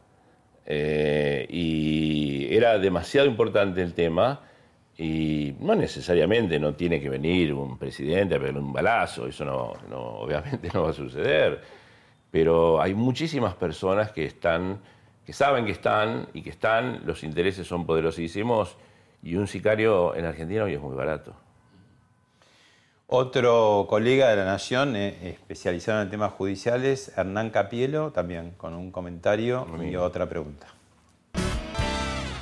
[0.66, 4.42] Eh, y era demasiado importante el tema
[4.98, 9.74] y no necesariamente no tiene que venir un presidente a pegarle un balazo, eso no,
[10.22, 11.62] obviamente no va a suceder,
[12.32, 14.80] pero hay muchísimas personas que están,
[15.26, 18.78] que saben que están y que están, los intereses son poderosísimos
[19.22, 21.45] y un sicario en Argentina hoy es muy barato.
[23.08, 28.92] Otro colega de la Nación, eh, especializado en temas judiciales, Hernán Capielo, también con un
[28.92, 30.68] comentario y otra pregunta.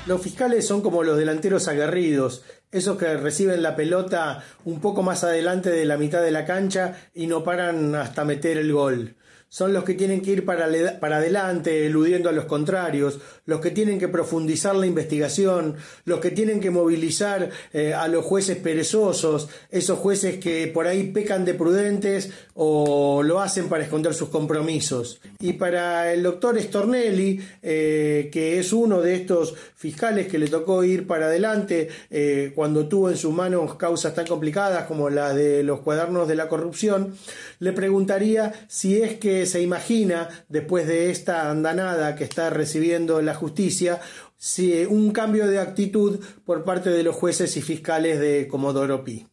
[0.05, 5.23] Los fiscales son como los delanteros aguerridos, esos que reciben la pelota un poco más
[5.25, 9.15] adelante de la mitad de la cancha y no paran hasta meter el gol
[9.53, 10.67] son los que tienen que ir para,
[10.99, 16.31] para, adelante, eludiendo a los contrarios, los que tienen que profundizar la investigación, los que
[16.31, 21.53] tienen que movilizar eh, a los jueces perezosos, esos jueces que por ahí pecan de
[21.53, 25.19] prudentes o lo hacen para esconder sus compromisos.
[25.39, 30.83] Y para el doctor Stornelli, eh, que es uno de estos fiscales que le tocó
[30.83, 35.63] ir para adelante eh, cuando tuvo en sus manos causas tan complicadas como la de
[35.63, 37.15] los cuadernos de la corrupción,
[37.59, 43.33] le preguntaría si es que se imagina, después de esta andanada que está recibiendo la
[43.33, 43.99] justicia,
[44.37, 49.25] si un cambio de actitud por parte de los jueces y fiscales de Comodoro Pi.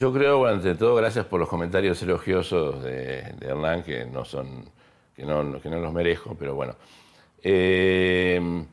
[0.00, 4.64] Yo creo, bueno, ante todo, gracias por los comentarios elogiosos de, Hernán, que no son,
[5.14, 6.74] que no, los merezco, pero bueno.
[7.42, 8.64] Eh,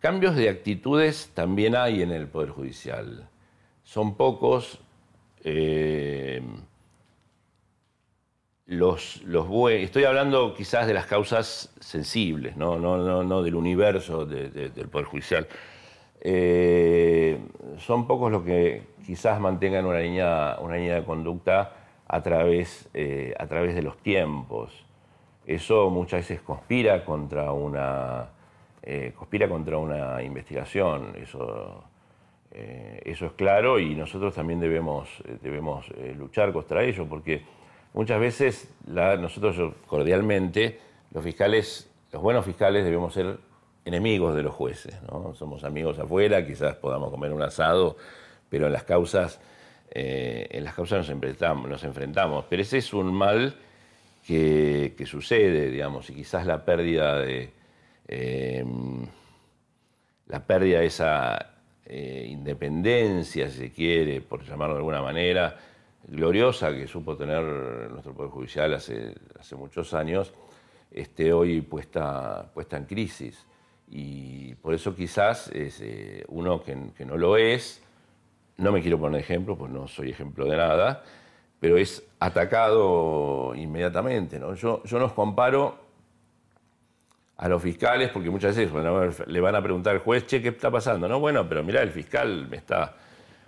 [0.00, 3.28] cambios de actitudes también hay en el Poder Judicial.
[3.84, 4.80] Son pocos.
[5.44, 6.42] Eh,
[8.66, 15.46] los, los estoy hablando quizás de las causas sensibles, no, del universo del Poder Judicial.
[16.28, 17.38] Eh,
[17.78, 21.72] son pocos los que quizás mantengan una línea, una línea de conducta
[22.08, 24.72] a través, eh, a través de los tiempos.
[25.46, 28.26] Eso muchas veces conspira contra una,
[28.82, 31.14] eh, conspira contra una investigación.
[31.16, 31.84] Eso,
[32.50, 35.86] eso es claro y nosotros también debemos, debemos
[36.16, 37.42] luchar contra ello porque
[37.92, 40.80] muchas veces nosotros cordialmente,
[41.12, 43.38] los fiscales, los buenos fiscales debemos ser
[43.86, 45.34] enemigos de los jueces, ¿no?
[45.34, 47.96] Somos amigos afuera, quizás podamos comer un asado,
[48.50, 49.40] pero en las causas,
[49.90, 52.44] eh, en las causas nos enfrentamos, nos enfrentamos.
[52.50, 53.54] Pero ese es un mal
[54.26, 57.52] que, sucede, digamos, y quizás la pérdida de
[58.08, 59.06] em,
[60.26, 61.54] la pérdida de esa
[61.86, 65.56] eh, independencia, si se quiere, por llamarlo de alguna manera,
[66.08, 67.42] gloriosa que supo tener
[67.90, 69.14] nuestro Poder Judicial hace,
[69.56, 70.34] muchos años,
[70.90, 73.46] esté hoy puesta, puesta en crisis.
[73.88, 77.82] Y por eso quizás eh, uno que, no lo es,
[78.56, 81.04] no me quiero poner ejemplo, pues no soy ejemplo de nada,
[81.60, 84.38] pero es atacado inmediatamente.
[84.38, 84.54] ¿no?
[84.54, 85.86] Yo, yo nos comparo
[87.36, 88.72] a los fiscales, porque muchas veces
[89.26, 91.06] le van a preguntar al juez, che, ¿qué está pasando?
[91.06, 92.96] No, bueno, pero mira, el fiscal me está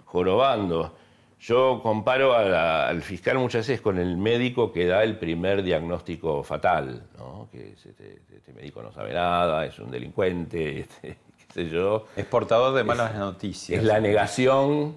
[0.05, 0.95] jorobando.
[1.41, 7.05] Yo comparo al fiscal muchas veces con el médico que da el primer diagnóstico fatal,
[7.17, 7.49] ¿no?
[7.53, 12.07] que este, este, médico no sabe nada, es un delincuente, este, qué sé yo.
[12.17, 13.79] Es portador de malas noticias.
[13.79, 14.97] Es la negación,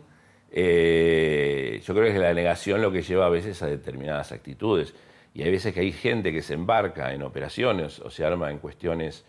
[0.52, 4.96] eh, yo creo que es la negación lo que lleva a veces a determinadas actitudes.
[5.34, 8.58] Y hay veces que hay gente que se embarca en operaciones o se arma en
[8.58, 9.24] cuestiones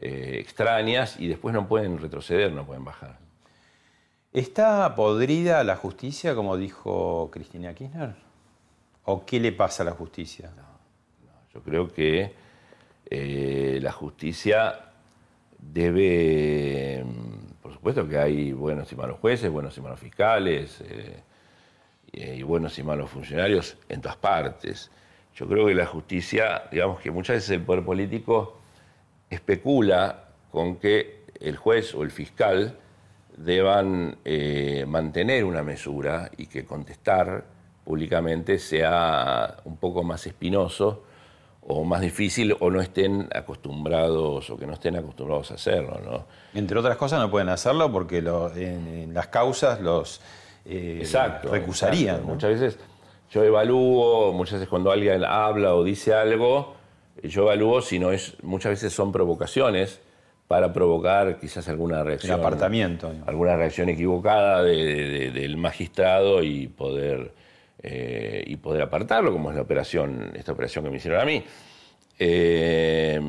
[0.00, 3.23] eh, extrañas y después no pueden retroceder, no pueden bajar.
[4.34, 8.16] ¿Está podrida la justicia, como dijo Cristina Kirchner?
[9.04, 10.50] ¿O qué le pasa a la justicia?
[11.54, 12.34] yo creo que
[13.08, 14.86] eh, la justicia
[15.56, 21.22] debe, mm, por supuesto que hay buenos y malos jueces, buenos y malos fiscales, eh,
[22.12, 24.90] y buenos y malos funcionarios en todas partes.
[25.36, 28.58] Yo creo que la justicia, digamos que muchas veces el poder político
[29.30, 32.80] especula con que el juez o el fiscal
[33.36, 37.44] deban eh, mantener una mesura y que contestar
[37.84, 41.02] públicamente sea un poco más espinoso
[41.66, 46.00] o más difícil o no estén acostumbrados o que no estén acostumbrados a hacerlo.
[46.04, 46.26] ¿no?
[46.58, 50.20] Entre otras cosas no pueden hacerlo porque en, las causas los
[50.66, 51.06] eh,
[51.44, 52.24] recusarían.
[52.24, 52.78] Muchas veces
[53.30, 56.74] yo evalúo, muchas veces cuando alguien habla o dice algo,
[57.22, 60.00] yo evalúo si no es, muchas veces son provocaciones
[60.48, 62.38] para provocar quizás alguna reacción.
[62.38, 63.12] apartamiento.
[63.26, 67.32] Alguna reacción equivocada del magistrado y poder,
[67.82, 71.42] eh, y poder apartarlo, como es la operación, esta operación que me hicieron a mí.
[72.18, 73.20] Eh,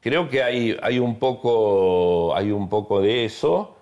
[0.00, 3.76] creo que hay, hay, un poco, hay un poco de eso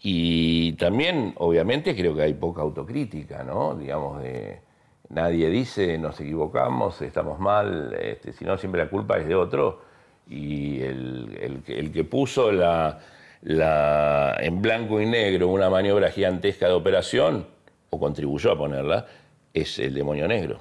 [0.00, 3.74] y también, obviamente, creo que hay poca autocrítica, ¿no?
[3.74, 4.60] Digamos, de,
[5.08, 9.87] nadie dice nos equivocamos, estamos mal, este, sino siempre la culpa es de otro
[10.28, 17.46] y el, que puso en blanco y negro una maniobra gigantesca de operación,
[17.90, 19.06] o contribuyó a ponerla,
[19.54, 20.58] es el demonio negro.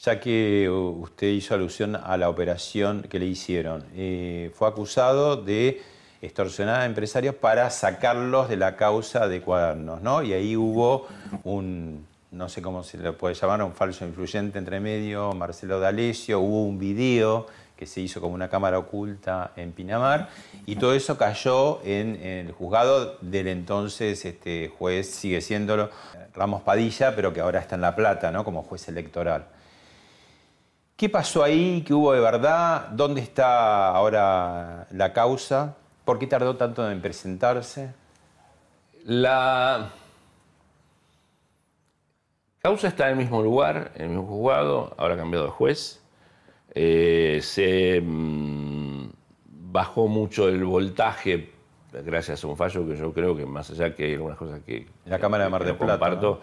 [0.00, 5.80] Ya que usted hizo alusión a la operación que le hicieron, eh, fue acusado de
[6.20, 10.22] extorsionar a empresarios para sacarlos de la causa de cuadernos, ¿no?
[10.22, 11.06] Y ahí hubo
[11.44, 16.40] un, no sé cómo se le puede llamar, un falso influyente entre medio, Marcelo D'Alessio,
[16.40, 17.46] hubo un video
[17.82, 20.28] que se hizo como una cámara oculta en Pinamar,
[20.66, 25.90] y todo eso cayó en, el juzgado del entonces este, juez, sigue siéndolo,
[26.32, 28.44] Ramos Padilla, pero que ahora está en La Plata, ¿no?
[28.44, 29.46] como juez electoral.
[30.94, 31.82] ¿Qué pasó ahí?
[31.84, 32.90] ¿Qué hubo de verdad?
[32.92, 35.74] ¿Dónde está ahora la causa?
[36.04, 37.92] ¿Por qué tardó tanto en presentarse?
[39.04, 39.90] La...
[42.60, 46.01] Causa está en el mismo lugar, en el mismo juzgado, ahora ha cambiado de juez.
[46.74, 49.10] Eh, se mm,
[49.72, 51.50] bajó mucho el voltaje
[51.92, 54.86] gracias a un fallo que yo creo que más allá que hay algunas cosas que...
[55.04, 55.92] La Cámara de Mar del Plata.
[55.92, 56.40] Comparto,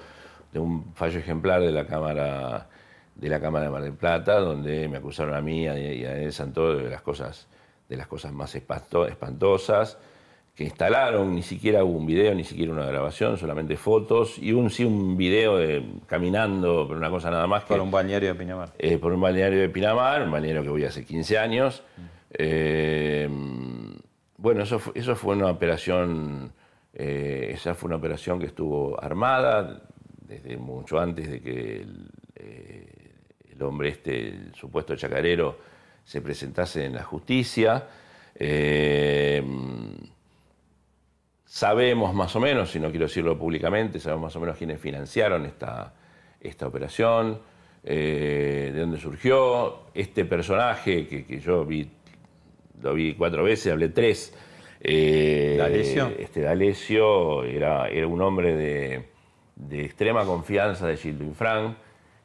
[0.52, 2.68] de un fallo ejemplar de la Cámara
[3.16, 6.32] de la Cámara de Mar del Plata, donde me acusaron a mí y a Daniel
[6.32, 7.48] Santoro de las cosas,
[7.90, 9.98] de las cosas más espantosas,
[10.60, 14.70] que instalaron, ni siquiera hubo un video, ni siquiera una grabación, solamente fotos, y un
[14.70, 17.70] sí un video de, caminando, pero una cosa nada más que...
[17.70, 18.74] Por un balneario de Pinamar.
[18.78, 21.82] Eh, por un balneario de Pinamar, un balneario que voy hace 15 años.
[22.32, 23.30] Eh,
[24.36, 26.52] bueno, eso, eso fue una operación,
[26.94, 29.84] eh, esa fue una operación que estuvo armada
[30.28, 32.12] desde mucho antes de que el,
[33.50, 35.58] el hombre este, el supuesto chacarero,
[36.04, 37.88] se presentase en la justicia.
[41.52, 45.48] Sabemos más o menos, si no quiero decirlo públicamente, sabemos más o menos quiénes financiaron
[45.48, 45.96] esta,
[46.40, 47.40] esta operación,
[47.84, 49.80] eh, de dónde surgió.
[49.96, 51.90] Este personaje que, yo vi,
[52.84, 54.32] lo vi cuatro veces, hablé tres.
[54.80, 55.56] Eh,
[56.20, 59.10] Este D'Alessio era, era un hombre de,
[59.56, 61.76] de extrema confianza de Gildo Infran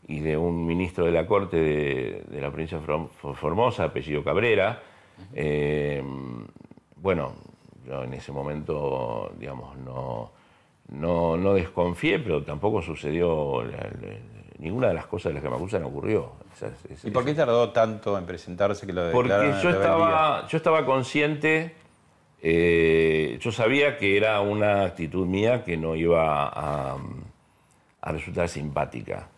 [0.06, 4.82] y de un ministro de la Corte de, la provincia de Formosa, apellido Cabrera.
[5.34, 6.02] Eh,
[6.96, 7.53] bueno,
[7.86, 10.30] yo en ese momento, digamos, no,
[10.88, 13.62] no, desconfié, pero tampoco sucedió,
[14.58, 16.32] ninguna de las cosas de las que me acusan ocurrió.
[17.02, 21.74] ¿Y por qué tardó tanto en presentarse que lo Porque yo estaba, yo estaba consciente,
[22.42, 26.96] eh, yo sabía que era una actitud mía que no iba a,
[28.00, 29.28] a resultar simpática.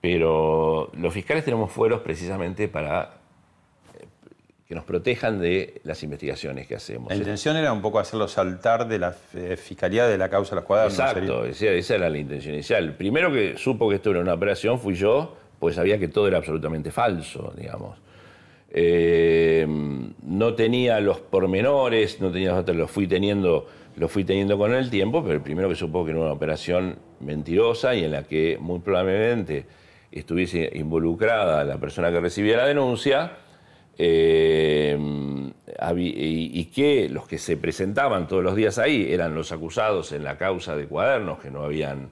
[0.00, 3.21] Pero los fiscales tenemos fueros precisamente para
[4.72, 7.10] que nos protejan de las investigaciones que hacemos.
[7.10, 10.62] La intención era un poco hacerlo saltar de la eh, fiscalía de la causa de
[10.62, 10.98] los cuadernos.
[10.98, 12.84] Exacto, esa era la intención inicial.
[12.84, 16.26] El primero que supo que esto era una operación fui yo, pues sabía que todo
[16.26, 17.98] era absolutamente falso, digamos.
[18.70, 19.66] Eh,
[20.22, 23.66] no tenía los pormenores, no tenía los los fui teniendo,
[23.96, 26.96] los fui teniendo con el tiempo, pero el primero que supo que era una operación
[27.20, 29.66] mentirosa y en la que muy probablemente
[30.10, 33.32] estuviese involucrada la persona que recibía la denuncia
[33.98, 34.98] eh,
[35.96, 40.38] y, que los que se presentaban todos los días ahí eran los acusados en la
[40.38, 42.10] causa de cuadernos que no habían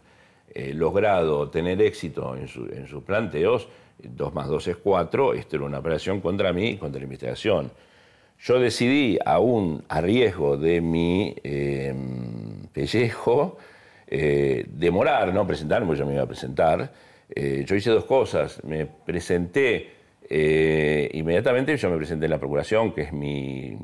[0.54, 3.68] eh, logrado tener éxito en, sus planteos,
[4.02, 7.70] 2 más 2 es 4, esto era una operación contra mí contra la investigación.
[8.40, 11.94] Yo decidí, aún a riesgo de mi eh,
[12.72, 13.58] pellejo,
[14.10, 16.90] demorar, no presentarme, porque yo me iba a presentar,
[17.36, 18.60] yo hice dos cosas.
[18.64, 19.99] Me presenté
[20.32, 23.76] eh, inmediatamente, yo me presenté en la Procuración, que es mi,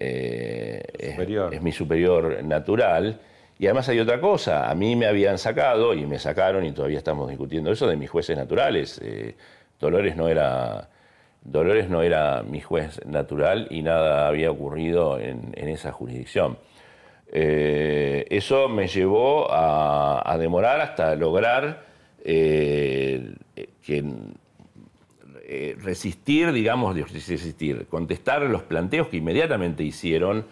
[0.00, 1.54] eh, superior.
[1.54, 3.20] Es, mi superior natural.
[3.56, 6.98] Y además hay otra cosa, a mí me habían sacado, y me sacaron, y todavía
[6.98, 9.00] estamos discutiendo eso, de mis jueces naturales.
[9.78, 10.88] Dolores no era...
[11.44, 16.56] Dolores no era mi juez natural y nada había ocurrido en, esa jurisdicción.
[17.32, 21.84] eso me llevó a, demorar hasta lograr
[22.24, 23.34] eh,
[23.84, 24.04] que
[25.54, 30.46] eh, resistir, digamos, resistir, contestar los planteos que inmediatamente hicieron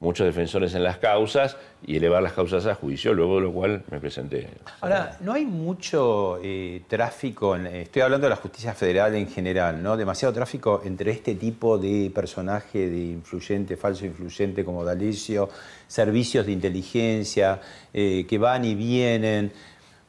[0.00, 3.84] muchos defensores en las causas y elevar las causas a juicio, luego de lo cual
[3.92, 4.48] me presenté.
[4.80, 9.96] Ahora, no hay mucho eh, tráfico, estoy hablando de la justicia federal en general, ¿no?
[9.96, 15.48] Demasiado tráfico entre este tipo de personaje de influyente, falso influyente como D'Alessio,
[15.86, 17.60] servicios de inteligencia
[17.92, 19.52] que van y vienen.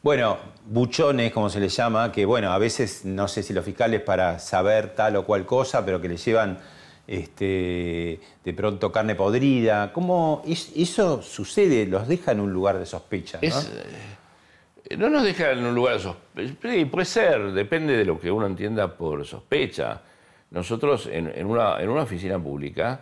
[0.04, 4.02] Bueno, buchones, como se les llama, que bueno, a veces no sé si los fiscales
[4.02, 6.58] para saber tal o cual cosa, pero que les llevan
[7.06, 9.94] este, de pronto carne podrida.
[9.94, 11.86] ¿Cómo eso sucede?
[11.86, 13.38] ¿Los deja en un lugar de sospecha?
[13.44, 13.48] ¿no?
[14.90, 16.56] Eh, no nos deja en un lugar de sospecha.
[16.90, 20.02] Puede ser, depende de lo que uno entienda por sospecha.
[20.50, 23.02] Nosotros en, una, en una, oficina pública,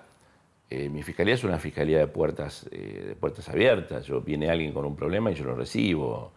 [0.70, 4.06] eh, mi fiscalía es una fiscalía de puertas, eh, de puertas abiertas.
[4.06, 6.34] Yo viene alguien con un problema y yo lo recibo.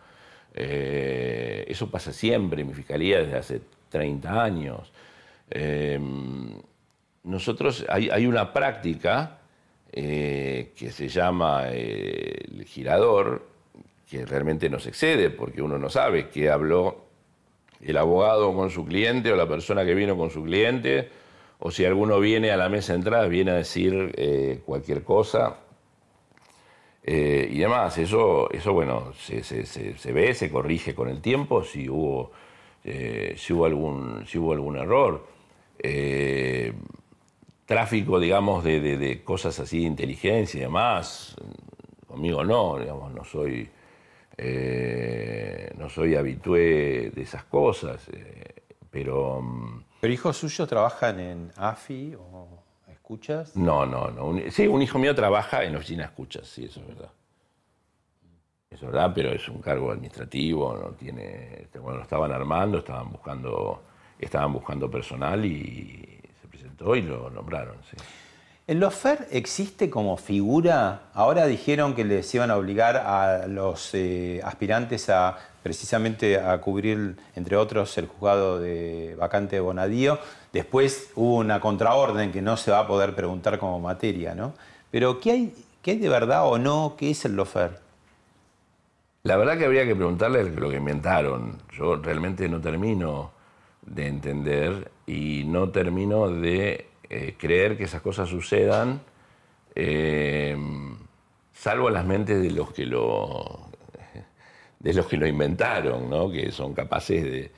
[0.55, 4.93] Eh, eso pasa siempre en mi fiscalía desde hace 30 años.
[5.51, 6.53] Em,
[7.25, 9.39] nosotros, hay, una práctica
[9.93, 13.47] eh, que se llama eh, el girador,
[14.09, 17.07] que realmente nos excede porque uno no sabe qué habló
[17.81, 21.09] el abogado con su cliente o la persona que vino con su cliente,
[21.59, 25.57] o si alguno viene a la mesa de entrada, viene a decir cualquier cosa
[27.05, 27.99] eh, y demás.
[27.99, 32.33] Eso, eso bueno, se, se, ve, se corrige con el tiempo si hubo,
[32.85, 35.27] eh, si hubo, algún, si hubo algún error.
[35.79, 36.73] Eh,
[37.67, 41.35] tráfico, digamos, de, de, cosas así, inteligencia y demás,
[42.07, 43.69] conmigo no, digamos, no soy,
[45.79, 48.07] no soy habitué de esas cosas,
[48.91, 49.41] pero...
[49.41, 52.32] Mm, ¿Pero hijos suyos trabajan en AFI o
[53.57, 54.51] No, no, no.
[54.51, 57.11] sí, un hijo mío trabaja en la oficina escuchas, sí, eso es verdad.
[58.71, 61.69] Eso es verdad, pero es un cargo administrativo, no tiene.
[61.75, 63.83] Bueno, lo estaban armando, estaban buscando,
[64.19, 67.97] estaban buscando personal y se presentó y lo nombraron, sí.
[68.69, 71.03] ¿El lofer existe como figura?
[71.15, 77.17] Ahora dijeron que les iban a obligar a los eh, aspirantes a precisamente a cubrir,
[77.35, 80.19] entre otros, el juzgado de vacante de Bonadío.
[80.53, 84.55] Después hubo una contraorden que no se va a poder preguntar como materia, ¿no?
[84.93, 86.95] Pero ¿qué hay, qué hay de verdad o no?
[86.97, 87.81] ¿Qué es el lofer?
[89.25, 91.59] La verdad que habría que preguntarle lo que inventaron.
[91.77, 93.33] Yo realmente no termino
[93.83, 99.03] de entender y no termino de eh, creer que esas cosas sucedan,
[99.75, 100.57] eh,
[101.53, 103.69] salvo las mentes de los que lo,
[104.79, 106.31] de los que lo inventaron, ¿no?
[106.31, 107.51] que son capaces de,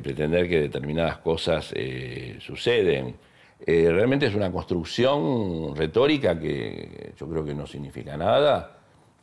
[0.00, 3.14] pretender que determinadas cosas eh, suceden.
[3.64, 8.74] realmente es una construcción retórica que yo creo que no significa nada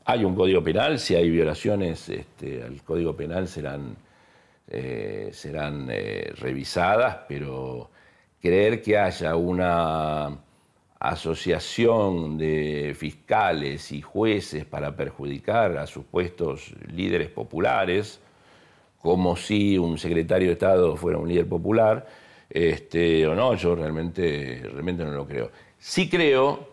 [0.05, 3.95] hay un código penal, si hay violaciones este, al código penal serán,
[4.68, 7.89] eh, serán eh, revisadas, pero
[8.41, 10.37] creer que haya una
[10.99, 18.19] asociación de fiscales y jueces para perjudicar a supuestos líderes populares,
[19.01, 22.07] como si un secretario de Estado fuera un líder popular,
[22.49, 25.51] este, o no, yo realmente, realmente no lo creo.
[25.79, 26.71] Sí creo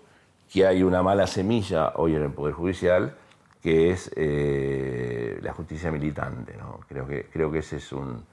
[0.52, 3.14] que hay una mala semilla hoy en el Poder Judicial,
[3.62, 6.54] que es eh, la justicia militante.
[6.56, 6.80] ¿no?
[6.88, 8.24] Creo, que, creo que ese es un,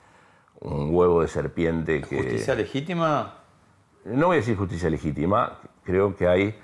[0.66, 2.18] huevo de serpiente que...
[2.18, 3.40] ¿Justicia legítima?
[4.06, 6.56] No voy a decir justicia legítima, creo que hay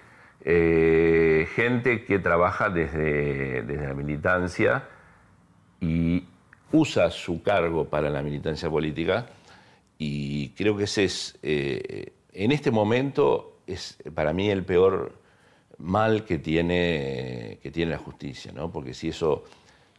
[0.44, 4.88] eh, gente que trabaja desde, desde la militancia
[5.80, 6.26] y
[6.72, 9.28] usa su cargo para la militancia política
[9.98, 15.14] y creo que ese es, eh, en este momento, es para mí el peor
[15.78, 18.72] mal que tiene, que tiene la justicia, ¿no?
[18.72, 19.44] porque si eso,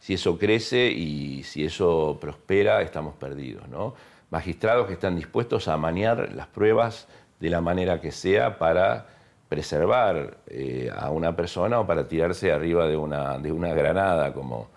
[0.03, 3.69] si eso crece y si eso prospera, estamos perdidos.
[3.69, 3.93] ¿no?
[4.31, 7.07] Magistrados que están dispuestos a maniar las pruebas
[7.39, 9.07] de la manera que sea para
[9.47, 14.67] preservar eh, a una persona o para tirarse arriba de una, de una granada, como,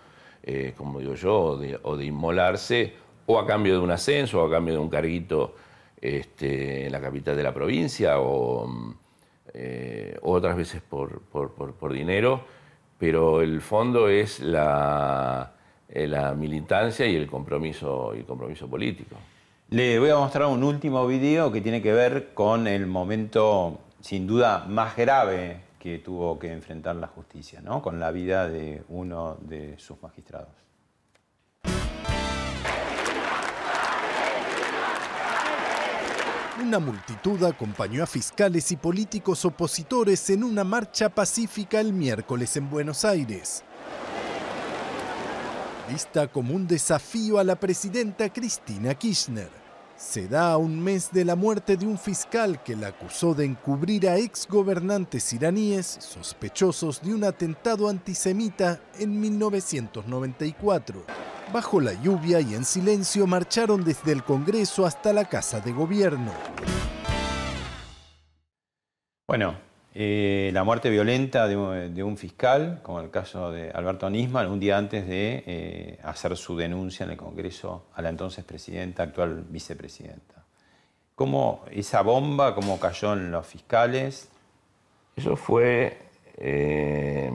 [0.43, 2.93] eh, como digo yo, o de, inmolarse,
[3.25, 5.55] o a cambio de un ascenso, o a cambio de un carguito
[5.99, 8.95] este, en la capital de la provincia, o
[9.53, 12.45] eh, otras veces por, por, dinero,
[12.97, 15.53] pero el fondo es la,
[15.89, 19.15] eh, la militancia y el compromiso, el compromiso político.
[19.69, 24.25] Le voy a mostrar un último video que tiene que ver con el momento, sin
[24.25, 27.81] duda, más grave que tuvo que enfrentar la justicia, ¿no?
[27.81, 30.66] con la vida de uno de sus magistrados.
[36.67, 42.69] Una multitud acompañó a fiscales y políticos opositores en una marcha pacífica el miércoles en
[42.69, 43.63] Buenos Aires.
[45.89, 49.49] Vista como un desafío a la presidenta Cristina Kirchner.
[49.95, 53.45] Se da a un mes de la muerte de un fiscal que la acusó de
[53.45, 61.36] encubrir a exgobernantes iraníes sospechosos de un atentado antisemita en 1994.
[61.53, 66.33] Bajo la lluvia y en silencio marcharon desde el Congreso hasta la Casa de Gobierno.
[69.25, 69.55] Bueno,
[69.93, 71.55] eh, la muerte violenta de
[72.03, 76.57] un, fiscal, como el caso de Alberto Nisman, un día antes de eh, hacer su
[76.57, 80.43] denuncia en el Congreso a la entonces presidenta, actual vicepresidenta.
[81.15, 84.29] ¿Cómo esa bomba, cómo cayó en los fiscales?
[85.15, 85.97] Eso fue...
[86.39, 87.31] Eh,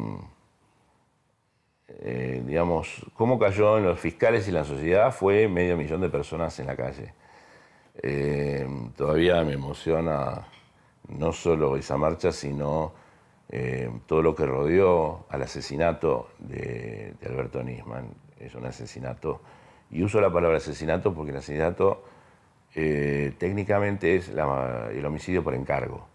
[2.01, 6.59] eh, digamos, cómo cayó en los fiscales y la sociedad fue medio millón de personas
[6.59, 7.15] en la calle.
[8.03, 8.67] Eh,
[8.97, 10.47] todavía me emociona
[11.09, 12.93] no solo esa marcha, sino
[13.49, 18.09] eh, todo lo que rodeó al asesinato de, Alberto Nisman.
[18.41, 19.41] Es un asesinato,
[19.91, 22.05] y uso la palabra asesinato porque el asesinato
[22.75, 26.07] técnicamente es el homicidio por encargo.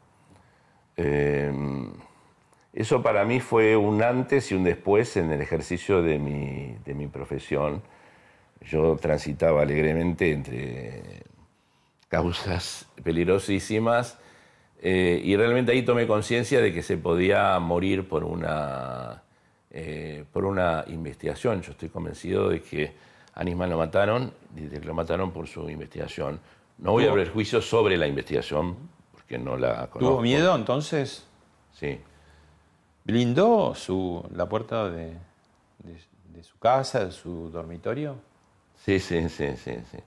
[2.74, 7.82] Eso para mí fue un antes y un después en el ejercicio de mi, profesión.
[8.62, 11.24] Yo transitaba alegremente entre
[12.10, 14.20] causas peligrosísimas
[14.82, 19.24] eh, y realmente ahí tomé conciencia de que se podía morir por una,
[19.72, 21.62] eh, por una investigación.
[21.62, 22.94] Yo estoy convencido de que
[23.34, 26.40] a Nisman lo mataron y de que lo mataron por su investigación.
[26.78, 28.76] No voy a abrir juicio sobre la investigación
[29.14, 30.00] porque no la conozco.
[30.00, 31.26] ¿Tuvo miedo entonces?
[31.74, 32.00] Sí
[33.08, 35.14] blindó su, la puerta de,
[36.44, 38.18] su casa, de su dormitorio?
[38.86, 39.98] Sí, sí, sí, sí, sí.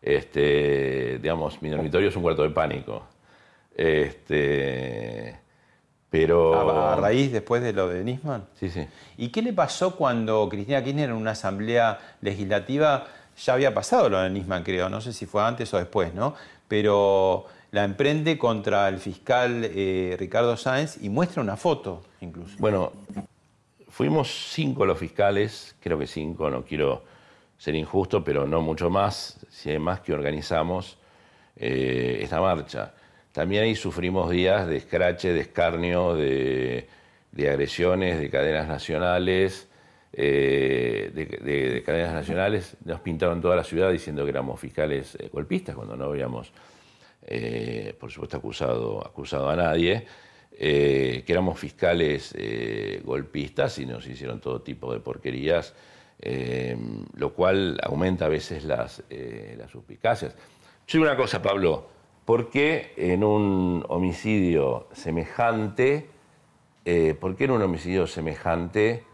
[0.00, 3.02] Este, digamos, mi dormitorio es un cuarto de pánico.
[3.74, 5.36] Este,
[6.08, 6.92] pero...
[6.92, 8.46] ¿A, raíz después de lo de Nisman?
[8.54, 8.86] Sí, sí.
[9.18, 14.20] ¿Y qué le pasó cuando Cristina Kirchner en una asamblea legislativa ya había pasado lo
[14.20, 16.34] de Nisman, creo, no sé si fue antes o después, ¿no?
[16.68, 22.56] Pero la emprende contra el fiscal eh, Ricardo Sáenz y muestra una foto, incluso.
[22.58, 22.90] Bueno,
[23.90, 27.04] fuimos cinco los fiscales, creo que cinco, no quiero
[27.58, 30.96] ser injusto, pero no mucho más, si hay más que organizamos
[31.54, 32.94] eh, esta marcha.
[33.32, 36.88] También ahí sufrimos días de escrache, de escarnio, de,
[37.36, 39.68] agresiones de cadenas nacionales,
[40.14, 42.78] eh, de, cadenas nacionales.
[42.86, 46.54] Nos pintaron toda la ciudad diciendo que éramos fiscales golpistas, cuando no habíamos,
[47.98, 50.06] por supuesto, acusado, acusado a nadie.
[50.58, 52.34] que éramos fiscales
[53.04, 55.74] golpistas y nos hicieron todo tipo de porquerías
[57.14, 60.34] lo cual aumenta a veces las, eh, las suspicacias.
[60.86, 61.88] Yo digo una cosa, Pablo,
[62.24, 66.08] ¿por qué en un homicidio semejante,
[66.84, 69.04] eh, por qué en un homicidio semejante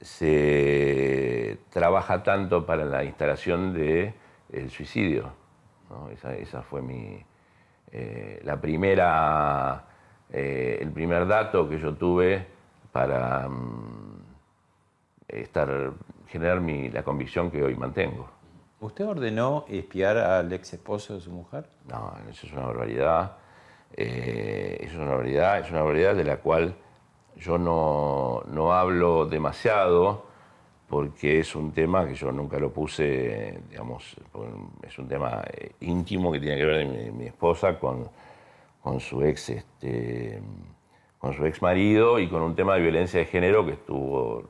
[0.00, 4.14] se trabaja tanto para la instalación del
[4.52, 5.32] el suicidio?
[6.40, 7.24] Esa, fue mi,
[7.94, 9.86] eh, la primera,
[10.28, 12.46] el primer dato que yo tuve
[12.92, 14.22] para mm,
[15.28, 15.92] estar
[16.26, 18.28] generar mi, la convicción que hoy mantengo.
[18.80, 21.68] ¿Usted ordenó espiar al ex esposo de su mujer?
[21.88, 23.36] No, eso es una barbaridad.
[23.96, 26.74] Eh, eso es una barbaridad, es una barbaridad de la cual
[27.36, 30.26] yo no, no, hablo demasiado
[30.88, 34.16] porque es un tema que yo nunca lo puse, digamos,
[34.82, 38.08] es un tema eh, íntimo que tiene que ver mi, esposa con,
[38.82, 40.40] con su ex este,
[41.24, 44.46] con su ex marido y con un tema de violencia de género que estuvo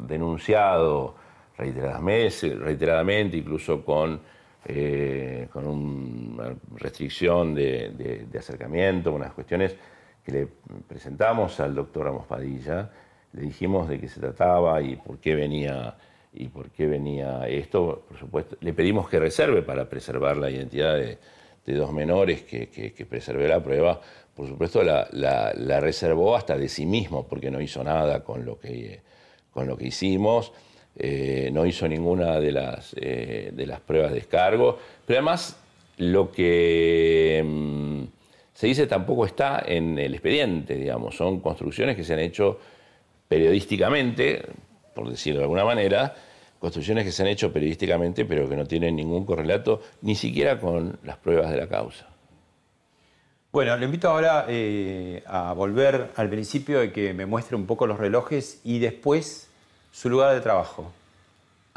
[0.00, 1.14] denunciado
[1.56, 4.20] reiteradamente, reiteradamente incluso con,
[4.66, 9.74] eh, con una restricción de, acercamiento, unas cuestiones
[10.22, 10.48] que le
[10.86, 12.90] presentamos al doctor Ramos Padilla,
[13.32, 15.96] le dijimos de qué se trataba y por qué venía
[16.32, 20.96] y por qué venía esto, por supuesto, le pedimos que reserve para preservar la identidad
[20.96, 21.18] de,
[21.66, 24.00] dos menores, que, que preserve la prueba,
[24.40, 29.00] por supuesto, la, reservó hasta de sí mismo, porque no hizo nada con lo que,
[29.52, 30.54] con lo que hicimos,
[30.96, 35.60] eh, no hizo ninguna de las, eh, de las pruebas de descargo, pero además
[35.98, 38.04] lo que mm,
[38.54, 42.60] se dice tampoco está en el expediente, digamos, son construcciones que se han hecho
[43.30, 44.44] periodísticamente,
[44.92, 46.16] por decirlo de alguna manera,
[46.58, 50.98] construcciones que se han hecho periodísticamente, pero que no tienen ningún correlato ni siquiera con
[51.04, 52.08] las pruebas de la causa.
[53.52, 57.86] Bueno, le invito ahora eh, a volver al principio de que me muestre un poco
[57.86, 59.48] los relojes y después
[59.92, 60.92] su lugar de trabajo.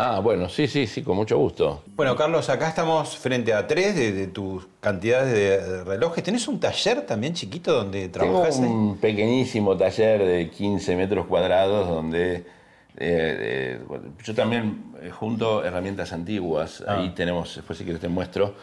[0.05, 1.81] Ah, bueno, sí, sí, sí, con mucho gusto.
[1.95, 6.21] Bueno, Carlos, acá estamos frente a tres de, tus cantidades de relojes.
[6.21, 8.59] ¿Tenés un taller también chiquito donde trabajas?
[8.59, 12.43] Tengo un pequeñísimo taller de 15 metros cuadrados donde eh,
[12.97, 13.79] eh,
[14.25, 16.83] yo también junto herramientas antiguas.
[16.85, 17.15] Ahí ah.
[17.15, 18.55] tenemos, después si quieres te muestro.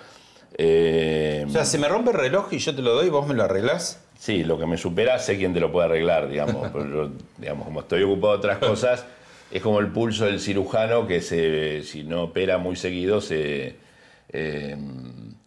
[0.58, 3.26] Eh, o sea, se me rompe el reloj y yo te lo doy y vos
[3.26, 4.04] me lo arreglás.
[4.18, 6.68] Sí, lo que me supera sé quién te lo puede arreglar, digamos.
[6.74, 9.06] Pero digamos, como estoy ocupado de otras cosas,
[9.50, 14.76] es como el pulso del cirujano que se, si no opera muy seguido eh,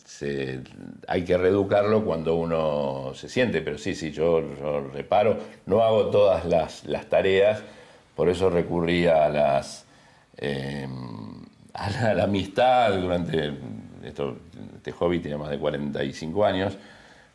[0.05, 0.59] se,
[1.07, 3.61] hay que reeducarlo cuando uno se siente.
[3.61, 4.41] Pero sí, sí, yo,
[4.93, 7.63] reparo, no hago todas las, tareas,
[8.15, 9.85] por eso recurrí a las
[10.37, 10.87] eh,
[12.15, 13.53] la amistad durante
[14.03, 16.77] este hobby tiene más de 45 años,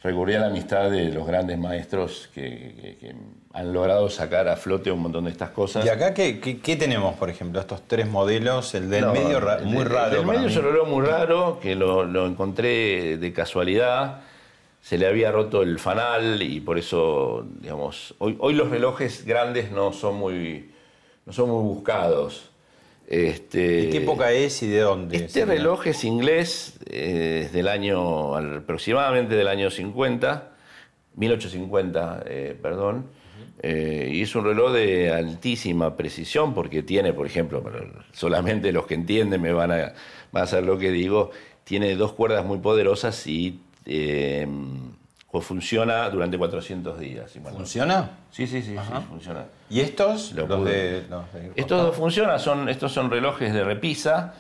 [0.03, 3.15] recurrí a la amistad de los grandes maestros que,
[3.59, 5.85] han logrado sacar a flote un montón de estas cosas.
[5.85, 7.61] ¿Y acá qué, tenemos, por ejemplo?
[7.61, 10.11] Estos tres modelos, el del medio muy raro.
[10.11, 14.21] El, del medio es un reloj muy raro que lo, encontré de casualidad.
[14.81, 19.73] Se le había roto el fanal y por eso, digamos, hoy, hoy los relojes grandes
[19.73, 20.71] no son muy,
[21.27, 22.51] no son muy buscados.
[23.09, 25.17] Este, ¿De qué época es y de dónde?
[25.17, 30.53] Este reloj es inglés, eh, del año, aproximadamente del año 50,
[31.17, 33.18] 1850, eh, perdón,
[33.63, 37.63] eh, y es un reloj de altísima precisión porque tiene, por ejemplo,
[38.13, 39.93] solamente los que entienden me van a,
[40.33, 41.31] van a lo que digo,
[41.65, 43.61] tiene dos cuerdas muy poderosas y
[45.31, 47.39] o funciona durante 400 días.
[47.53, 48.11] ¿Funciona?
[48.31, 48.77] Sí, sí, sí,
[49.09, 49.45] funciona.
[49.69, 50.35] ¿Y estos?
[51.55, 54.35] estos dos funcionan, son, estos son relojes de repisa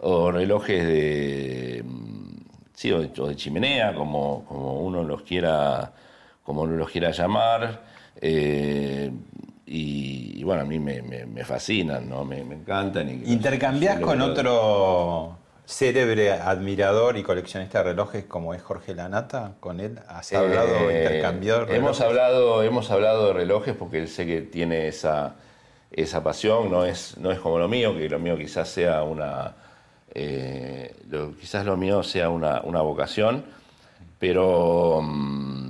[0.00, 2.36] o relojes de, mm,
[2.72, 5.92] sí, o de, chimenea, como, como, uno los quiera,
[6.44, 7.97] como uno los quiera llamar.
[8.20, 9.10] Eh,
[9.66, 12.24] y, y, bueno, a mí me, me, fascinan, ¿no?
[12.24, 13.08] Me, encantan.
[13.08, 19.52] Y ¿Intercambiás con otro célebre admirador y coleccionista de relojes como es Jorge Lanata?
[19.60, 24.26] ¿Con él has hablado, eh, intercambiado Hemos hablado, hemos hablado de relojes porque él sé
[24.26, 25.34] que tiene esa,
[25.90, 29.54] esa pasión, no es, no es como lo mío, que lo mío quizás sea una...
[30.14, 30.94] Eh,
[31.38, 33.44] quizás lo mío sea una, una vocación,
[34.18, 35.02] pero...
[35.02, 35.67] Mm,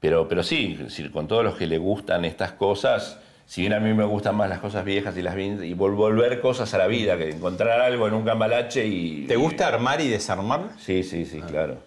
[0.00, 0.78] pero, pero sí,
[1.12, 4.48] con todos los que le gustan estas cosas, si bien a mí me gustan más
[4.48, 8.14] las cosas viejas y las y volver cosas a la vida, que encontrar algo en
[8.14, 9.26] un cambalache y...
[9.26, 10.70] ¿Te gusta armar y desarmar?
[10.78, 11.78] Sí, sí, sí, claro.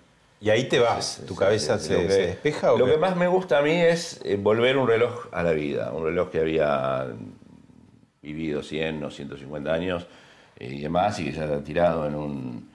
[0.42, 2.74] Y ahí te vas, tu cabeza se, despeja.
[2.74, 5.52] ¿o lo que más me gusta a mí es eh, volver un reloj a la
[5.52, 7.06] vida, un reloj que había
[8.24, 10.08] vivido 100 o 150 años
[10.58, 12.71] eh, y demás, y que ya ha tirado en un,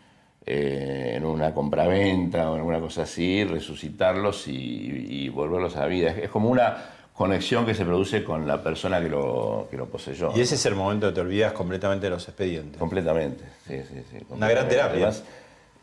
[0.49, 6.11] eh, en una compraventa o en alguna cosa así, resucitarlos y, volverlos a la vida.
[6.11, 10.30] Es, como una conexión que se produce con la persona que lo, que lo poseyó.
[10.36, 12.78] Y ese es el momento que te olvidas completamente de los expedientes.
[12.78, 14.18] Completamente, sí, sí, sí.
[14.28, 15.11] Una gran terapia.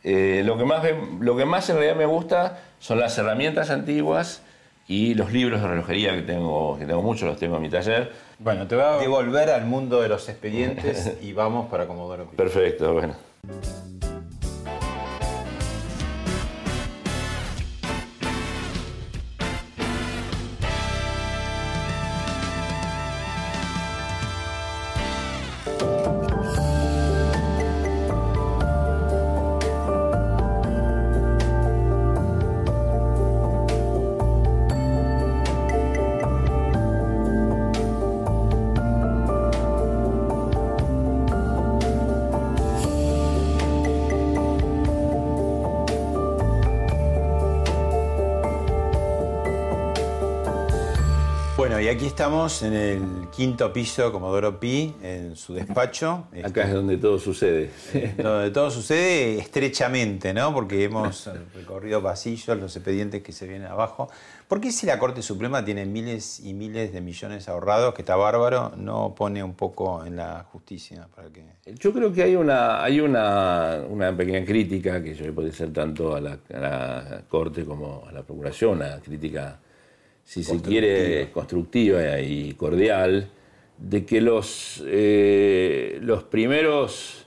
[0.02, 0.82] Eh, lo, que más,
[1.20, 4.44] lo que más en realidad me gusta son las herramientas antiguas
[4.88, 8.12] y los libros de relojería que tengo, que tengo muchos, los tengo en mi taller.
[8.40, 12.94] Bueno, te voy a devolver al mundo de los expedientes y vamos para Comodoro Perfecto,
[12.94, 13.14] bueno.
[52.14, 53.02] Estamos en el
[53.36, 56.28] quinto piso Comodoro Pi, en su despacho.
[56.44, 57.72] Acá es donde todo sucede.
[58.16, 60.54] Donde todo sucede estrechamente, ¿no?
[60.54, 64.12] Porque hemos recorrido pasillos, los expedientes que se vienen abajo.
[64.48, 68.16] ¿Por qué si la Corte Suprema tiene miles y miles de millones ahorrados, que está
[68.16, 71.08] bárbaro, no pone un poco en la justicia?
[71.16, 71.44] Para que...
[71.80, 75.74] Yo creo que hay una, hay una, una pequeña crítica que yo le puede ser
[75.74, 79.58] tanto a la, a la Corte como a la Procuración, una crítica
[80.24, 83.30] si se quiere, constructiva y cordial,
[83.78, 87.26] de que los, eh, los primeros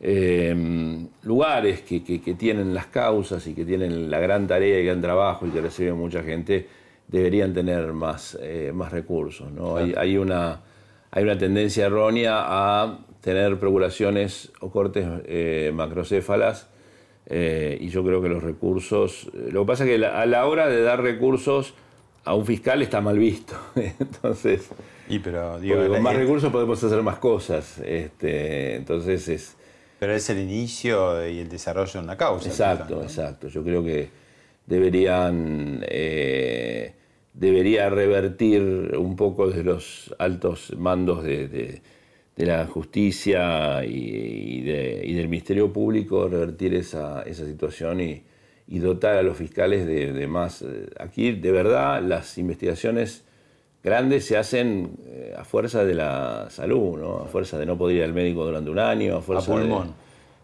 [0.00, 2.00] em, lugares que,
[2.38, 5.96] tienen las causas y que tienen la gran tarea y gran trabajo y que reciben
[5.96, 6.68] mucha gente,
[7.08, 9.50] deberían tener más, eh, más recursos.
[9.50, 9.76] ¿no?
[9.76, 10.60] Hay, una,
[11.10, 16.68] hay una tendencia errónea a tener procuraciones o cortes eh, macrocéfalas
[17.30, 20.80] y yo creo que los recursos, lo que pasa es que a la hora de
[20.80, 21.74] dar recursos,
[22.28, 23.54] a un fiscal está mal visto.
[23.74, 24.68] entonces,
[25.08, 25.58] y pero,
[25.88, 27.78] con más recursos podemos hacer más cosas.
[27.78, 29.56] Este, entonces es.
[29.98, 32.48] Pero es el inicio y el desarrollo de una causa.
[32.48, 33.48] Exacto, exacto.
[33.48, 34.10] Yo creo que
[34.66, 35.82] deberían.
[35.88, 36.92] Eh,
[37.32, 38.62] debería revertir
[38.98, 41.80] un poco de los altos mandos de,
[42.36, 48.22] la justicia y, del Ministerio Público, revertir esa, esa situación y,
[48.68, 50.62] y dotar a los fiscales de, más...
[50.62, 53.24] Eh, aquí, de verdad, las investigaciones
[53.82, 57.16] grandes se hacen eh, a fuerza de la salud, ¿no?
[57.20, 59.94] a fuerza de no poder ir al médico durante un año, a fuerza pulmón.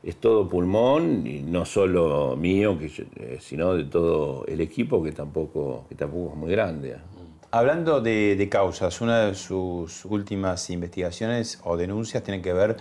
[0.03, 5.12] es todo pulmón, y no solo mío, que eh, sino de todo el equipo, que
[5.12, 6.97] tampoco, que tampoco es muy grande.
[7.51, 12.77] Hablando de, de, causas, una de sus últimas investigaciones o denuncias tiene que ver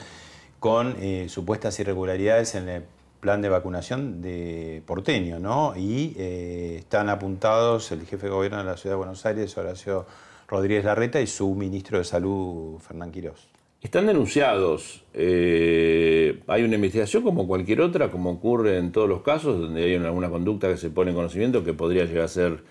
[0.60, 0.96] con
[1.28, 2.84] supuestas irregularidades en el
[3.24, 5.74] plan de vacunación de porteño, ¿no?
[5.78, 10.06] Y eh, están apuntados el jefe de gobierno de la Ciudad de Buenos Aires, Horacio
[10.50, 13.48] Rodríguez Larreta, y su ministro de Salud, Fernán Quirós.
[13.82, 15.06] Están denunciados.
[15.14, 19.96] Eh, hay una investigación como cualquier otra, como ocurre en todos los casos, donde hay
[19.96, 22.62] alguna conducta que se pone en conocimiento que podría llegar a ser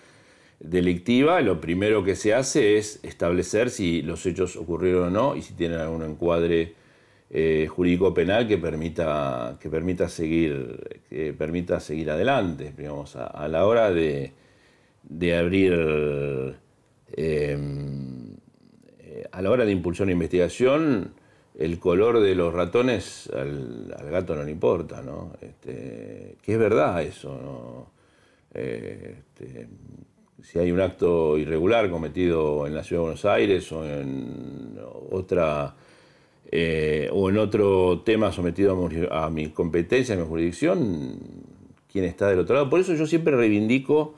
[0.59, 1.41] delictiva.
[1.41, 5.55] Lo primero que se hace es establecer si los hechos ocurrieron o no y si
[5.55, 6.75] tienen algún encuadre
[7.35, 12.71] eh, jurídico penal que permita, que permita, seguir, que permita seguir adelante.
[12.77, 14.33] Digamos, a, la hora de,
[15.35, 15.73] abrir,
[17.11, 18.35] em,
[18.99, 21.15] eh, a la hora de impulsar una investigación,
[21.57, 25.33] el color de los ratones al, gato no le importa, ¿no?
[25.41, 27.87] Este, que es verdad eso,
[28.53, 29.67] eh, este,
[30.39, 34.77] si hay un acto irregular cometido en la Ciudad de Buenos Aires o en
[35.09, 35.75] otra
[36.55, 38.77] eh, o en otro tema sometido
[39.09, 41.17] a, mi competencia, a mi jurisdicción,
[41.91, 42.69] quién está del otro lado.
[42.69, 44.13] Por eso yo siempre reivindico,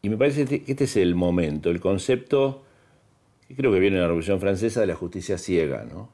[0.00, 2.62] y me parece que este es el momento, el concepto
[3.54, 6.08] creo que viene de la Revolución Francesa, de la justicia ciega, ¿no?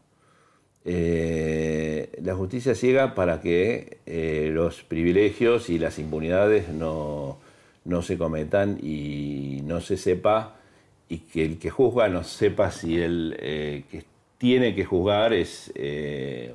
[0.84, 7.38] Eh, la justicia ciega para que eh, los privilegios y las impunidades no,
[8.02, 10.56] se cometan y no se sepa
[11.08, 14.02] y que el que juzga no sepa si el eh, que
[14.42, 15.72] tiene que juzgar es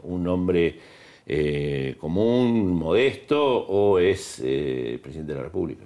[0.03, 0.77] un hombre
[1.97, 5.85] común, modesto o es el presidente de la República.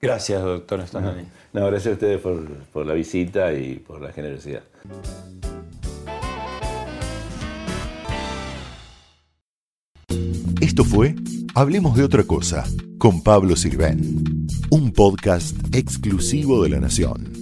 [0.00, 1.26] Gracias, doctor Stanley.
[1.52, 4.64] No, gracias a ustedes por, por la visita y por la generosidad.
[10.60, 11.14] Esto fue
[11.54, 12.64] Hablemos de otra cosa
[12.98, 17.41] con Pablo Sirven, un podcast exclusivo de La Nación.